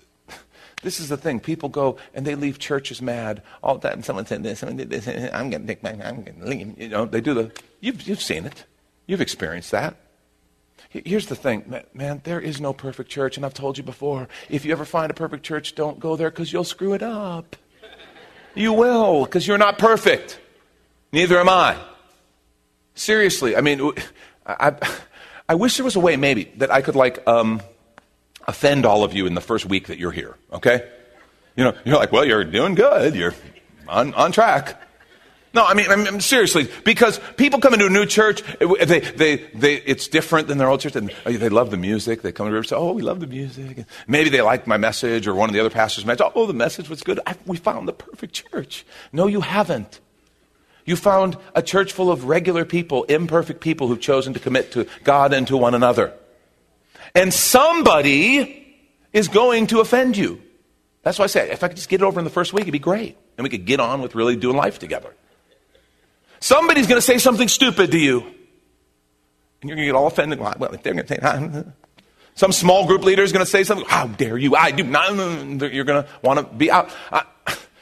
this 0.81 0.99
is 0.99 1.09
the 1.09 1.17
thing. 1.17 1.39
People 1.39 1.69
go 1.69 1.97
and 2.13 2.25
they 2.25 2.35
leave 2.35 2.59
churches 2.59 3.01
mad 3.01 3.41
all 3.61 3.77
the 3.77 3.89
time. 3.89 4.03
Someone 4.03 4.25
said 4.25 4.43
this, 4.43 4.59
someone 4.59 4.77
did 4.77 4.89
this. 4.89 5.07
I'm 5.07 5.49
going 5.49 5.61
to 5.61 5.67
take 5.67 5.83
my, 5.83 5.91
I'm 5.91 6.23
going 6.23 6.39
to 6.39 6.45
leave. 6.45 6.79
You 6.79 6.89
know, 6.89 7.05
they 7.05 7.21
do 7.21 7.33
the, 7.33 7.51
you've, 7.81 8.01
you've 8.03 8.21
seen 8.21 8.45
it. 8.45 8.65
You've 9.05 9.21
experienced 9.21 9.71
that. 9.71 9.95
Here's 10.89 11.27
the 11.27 11.35
thing, 11.35 11.83
man, 11.93 12.21
there 12.23 12.39
is 12.39 12.59
no 12.59 12.73
perfect 12.73 13.11
church. 13.11 13.37
And 13.37 13.45
I've 13.45 13.53
told 13.53 13.77
you 13.77 13.83
before, 13.83 14.27
if 14.49 14.65
you 14.65 14.71
ever 14.71 14.85
find 14.85 15.11
a 15.11 15.13
perfect 15.13 15.43
church, 15.43 15.75
don't 15.75 15.99
go 15.99 16.15
there 16.15 16.31
because 16.31 16.51
you'll 16.51 16.63
screw 16.63 16.93
it 16.93 17.03
up. 17.03 17.55
You 18.55 18.73
will, 18.73 19.25
because 19.25 19.45
you're 19.45 19.59
not 19.59 19.77
perfect. 19.77 20.39
Neither 21.11 21.39
am 21.39 21.49
I. 21.49 21.77
Seriously, 22.95 23.55
I 23.55 23.61
mean, 23.61 23.91
I, 24.45 24.75
I 25.47 25.55
wish 25.55 25.77
there 25.77 25.83
was 25.83 25.95
a 25.95 25.99
way, 25.99 26.17
maybe, 26.17 26.45
that 26.57 26.71
I 26.71 26.81
could, 26.81 26.95
like, 26.95 27.25
um, 27.27 27.61
offend 28.49 28.85
all 28.85 29.03
of 29.03 29.13
you 29.13 29.27
in 29.27 29.35
the 29.35 29.41
first 29.41 29.65
week 29.65 29.87
that 29.87 29.99
you're 29.99 30.11
here, 30.11 30.35
okay? 30.51 30.89
You 31.55 31.63
know, 31.63 31.73
you're 31.85 31.97
like, 31.97 32.11
well, 32.11 32.25
you're 32.25 32.43
doing 32.43 32.75
good. 32.75 33.15
You're 33.15 33.35
on, 33.87 34.13
on 34.15 34.31
track. 34.31 34.81
No, 35.53 35.65
I 35.65 35.73
mean, 35.73 35.89
I 35.89 35.95
mean, 35.95 36.19
seriously, 36.19 36.69
because 36.83 37.19
people 37.35 37.59
come 37.59 37.73
into 37.73 37.87
a 37.87 37.89
new 37.89 38.05
church, 38.05 38.43
they, 38.59 38.99
they, 38.99 39.35
they, 39.55 39.75
it's 39.75 40.07
different 40.07 40.47
than 40.47 40.59
their 40.59 40.69
old 40.69 40.79
church, 40.79 40.95
and 40.95 41.09
they 41.25 41.49
love 41.49 41.71
the 41.71 41.77
music. 41.77 42.21
They 42.21 42.31
come 42.31 42.45
to 42.45 42.49
the 42.49 42.53
River 42.53 42.59
and 42.59 42.67
say, 42.67 42.75
oh, 42.75 42.93
we 42.93 43.01
love 43.01 43.19
the 43.19 43.27
music. 43.27 43.85
maybe 44.07 44.29
they 44.29 44.41
like 44.41 44.67
my 44.67 44.77
message, 44.77 45.27
or 45.27 45.33
one 45.33 45.49
of 45.49 45.53
the 45.53 45.59
other 45.59 45.71
pastors' 45.71 46.05
message. 46.05 46.25
Oh, 46.35 46.45
the 46.45 46.53
message 46.53 46.87
was 46.87 47.01
good. 47.01 47.19
I, 47.25 47.35
we 47.47 47.57
found 47.57 47.87
the 47.87 47.93
perfect 47.93 48.33
church. 48.33 48.85
No, 49.11 49.25
you 49.25 49.41
haven't. 49.41 49.99
You 50.85 50.95
found 50.95 51.37
a 51.55 51.61
church 51.61 51.93
full 51.93 52.11
of 52.11 52.25
regular 52.25 52.63
people, 52.63 53.05
imperfect 53.05 53.59
people 53.59 53.87
who've 53.87 53.99
chosen 53.99 54.33
to 54.33 54.39
commit 54.39 54.71
to 54.73 54.87
God 55.03 55.33
and 55.33 55.47
to 55.47 55.57
one 55.57 55.73
another. 55.73 56.13
And 57.15 57.33
somebody 57.33 58.77
is 59.13 59.27
going 59.27 59.67
to 59.67 59.79
offend 59.79 60.17
you. 60.17 60.41
That's 61.01 61.17
why 61.17 61.25
I 61.25 61.27
say, 61.27 61.51
if 61.51 61.63
I 61.63 61.67
could 61.69 61.77
just 61.77 61.89
get 61.89 62.01
it 62.01 62.03
over 62.03 62.19
in 62.19 62.23
the 62.23 62.29
first 62.29 62.53
week, 62.53 62.63
it'd 62.63 62.73
be 62.73 62.79
great. 62.79 63.17
And 63.37 63.43
we 63.43 63.49
could 63.49 63.65
get 63.65 63.79
on 63.79 64.01
with 64.01 64.15
really 64.15 64.35
doing 64.35 64.57
life 64.57 64.79
together. 64.79 65.13
Somebody's 66.39 66.87
going 66.87 66.97
to 66.97 67.05
say 67.05 67.17
something 67.17 67.47
stupid 67.47 67.91
to 67.91 67.97
you. 67.97 68.19
And 69.61 69.69
you're 69.69 69.75
going 69.75 69.87
to 69.87 69.91
get 69.91 69.95
all 69.95 70.07
offended. 70.07 70.39
Well, 70.39 70.53
they're 70.59 70.93
going 70.93 71.05
to 71.05 71.07
say, 71.07 71.63
some 72.35 72.51
small 72.53 72.87
group 72.87 73.03
leader 73.03 73.23
is 73.23 73.33
going 73.33 73.43
to 73.45 73.49
say 73.49 73.63
something. 73.63 73.85
How 73.87 74.07
dare 74.07 74.37
you? 74.37 74.55
I 74.55 74.71
do 74.71 74.83
not. 74.83 75.13
You're 75.73 75.83
going 75.83 76.03
to 76.03 76.09
want 76.21 76.39
to 76.39 76.55
be 76.55 76.71
out. 76.71 76.89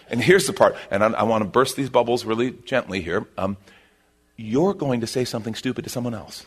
and 0.09 0.21
here's 0.21 0.47
the 0.47 0.53
part, 0.53 0.75
and 0.89 1.03
I, 1.03 1.09
I, 1.11 1.23
want 1.23 1.43
to 1.43 1.49
burst 1.49 1.75
these 1.75 1.91
bubbles 1.91 2.25
really 2.25 2.51
gently 2.65 3.01
here. 3.01 3.27
Um, 3.37 3.57
you're 4.35 4.73
going 4.73 5.01
to 5.01 5.07
say 5.07 5.25
something 5.25 5.53
stupid 5.53 5.83
to 5.83 5.89
someone 5.89 6.15
else. 6.15 6.45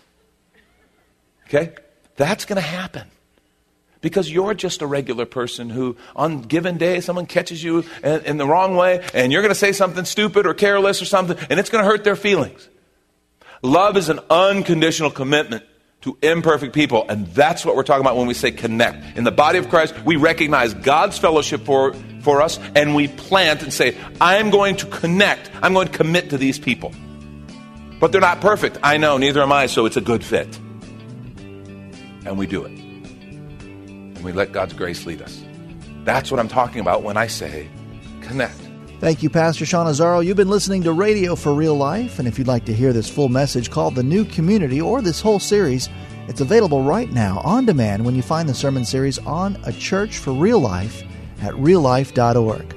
Okay? 1.47 1.75
That's 2.21 2.45
going 2.45 2.57
to 2.57 2.69
happen. 2.69 3.07
Because 4.03 4.31
you're 4.31 4.53
just 4.53 4.83
a 4.83 4.87
regular 4.87 5.25
person 5.25 5.71
who, 5.71 5.97
on 6.15 6.43
given 6.43 6.77
day, 6.77 7.01
someone 7.01 7.25
catches 7.25 7.65
you 7.65 7.83
in, 8.05 8.21
in 8.27 8.37
the 8.37 8.47
wrong 8.47 8.77
way, 8.77 9.03
and 9.15 9.33
you're 9.33 9.41
going 9.41 9.55
to 9.55 9.59
say 9.59 9.73
something 9.73 10.05
stupid 10.05 10.45
or 10.47 10.53
careless 10.53 11.01
or 11.01 11.07
something, 11.07 11.39
and 11.49 11.59
it's 11.59 11.71
going 11.71 11.83
to 11.83 11.91
hurt 11.91 12.05
their 12.05 12.17
feelings. 12.17 12.69
Love 13.63 13.97
is 13.97 14.11
an 14.11 14.21
unconditional 14.29 15.11
commitment 15.11 15.65
to 16.03 16.19
imperfect 16.21 16.75
people, 16.75 17.07
and 17.09 17.27
that's 17.29 17.65
what 17.65 17.75
we're 17.75 17.85
talking 17.85 18.03
about 18.03 18.19
when 18.19 18.27
we 18.27 18.35
say 18.35 18.51
connect. 18.51 19.17
In 19.17 19.25
the 19.25 19.33
body 19.33 19.59
of 19.59 19.71
Christ, 19.71 19.99
we 20.05 20.17
recognize 20.17 20.75
God's 20.75 21.19
fellowship 21.19 21.63
for, 21.65 21.95
for 22.21 22.43
us, 22.43 22.59
and 22.77 22.95
we 22.95 23.09
plant 23.09 23.63
and 23.63 23.73
say, 23.73 23.97
I'm 24.21 24.51
going 24.51 24.77
to 24.77 24.87
connect, 24.87 25.51
I'm 25.63 25.73
going 25.73 25.89
to 25.89 25.97
commit 25.97 26.29
to 26.31 26.37
these 26.37 26.59
people. 26.59 26.93
But 27.99 28.13
they're 28.13 28.21
not 28.21 28.43
perfect. 28.43 28.77
I 28.83 28.99
know, 28.99 29.17
neither 29.17 29.41
am 29.41 29.53
I, 29.53 29.67
so 29.67 29.87
it's 29.87 29.97
a 29.97 30.03
good 30.03 30.23
fit. 30.23 30.59
And 32.31 32.39
we 32.39 32.47
do 32.47 32.65
it 32.65 32.71
and 34.21 34.25
we 34.25 34.31
let 34.31 34.53
God's 34.53 34.73
grace 34.73 35.05
lead 35.05 35.21
us. 35.21 35.43
That's 36.05 36.31
what 36.31 36.39
I'm 36.39 36.47
talking 36.47 36.81
about 36.81 37.03
when 37.03 37.17
I 37.17 37.27
say 37.27 37.69
connect. 38.21 38.55
Thank 39.01 39.23
you, 39.23 39.31
Pastor 39.31 39.67
Sean 39.67 39.87
Azzaro. 39.87 40.25
You've 40.25 40.37
been 40.37 40.51
listening 40.51 40.83
to 40.83 40.93
Radio 40.93 41.35
for 41.35 41.55
Real 41.55 41.75
Life, 41.75 42.19
and 42.19 42.29
if 42.29 42.39
you'd 42.39 42.47
like 42.47 42.67
to 42.67 42.73
hear 42.73 42.93
this 42.93 43.09
full 43.09 43.31
message 43.31 43.71
called 43.71 43.95
The 43.95 44.03
New 44.03 44.27
Community 44.27 44.81
or 44.81 45.03
this 45.03 45.21
whole 45.21 45.41
series, 45.41 45.89
it's 46.29 46.41
available 46.43 46.83
right 46.83 47.11
now 47.11 47.41
on 47.41 47.67
demand 47.67 48.05
when 48.05 48.15
you 48.15 48.23
find 48.23 48.49
the 48.49 48.55
sermon 48.55 48.85
series 48.85 49.19
on 49.21 49.59
A 49.65 49.73
Church 49.73 50.19
for 50.19 50.33
Real 50.33 50.61
Life 50.61 51.03
at 51.41 51.55
reallife.org. 51.55 52.77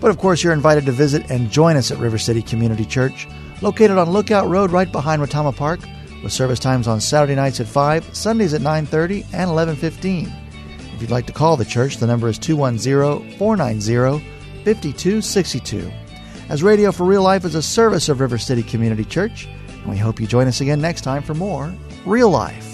But 0.00 0.10
of 0.10 0.18
course, 0.18 0.44
you're 0.44 0.52
invited 0.52 0.84
to 0.86 0.92
visit 0.92 1.30
and 1.30 1.50
join 1.50 1.76
us 1.76 1.90
at 1.90 1.98
River 1.98 2.18
City 2.18 2.42
Community 2.42 2.84
Church, 2.84 3.26
located 3.60 3.96
on 3.96 4.10
Lookout 4.10 4.48
Road 4.48 4.70
right 4.70 4.92
behind 4.92 5.22
Retama 5.22 5.56
Park, 5.56 5.80
with 6.24 6.32
service 6.32 6.58
times 6.58 6.88
on 6.88 7.00
Saturday 7.00 7.34
nights 7.34 7.60
at 7.60 7.68
5, 7.68 8.16
Sundays 8.16 8.54
at 8.54 8.62
9:30 8.62 9.24
and 9.32 9.50
11:15. 9.50 10.32
If 10.94 11.02
you'd 11.02 11.10
like 11.10 11.26
to 11.26 11.32
call 11.32 11.56
the 11.56 11.64
church, 11.64 11.98
the 11.98 12.06
number 12.06 12.28
is 12.28 12.38
210 12.38 13.38
490 13.38 14.24
5262. 14.64 15.92
As 16.48 16.62
Radio 16.62 16.92
for 16.92 17.04
Real 17.04 17.22
Life 17.22 17.44
is 17.44 17.54
a 17.54 17.62
service 17.62 18.08
of 18.08 18.20
River 18.20 18.38
City 18.38 18.62
Community 18.62 19.04
Church, 19.04 19.46
and 19.68 19.90
we 19.90 19.98
hope 19.98 20.20
you 20.20 20.26
join 20.26 20.48
us 20.48 20.60
again 20.60 20.80
next 20.80 21.02
time 21.02 21.22
for 21.22 21.34
more 21.34 21.72
Real 22.06 22.30
Life. 22.30 22.73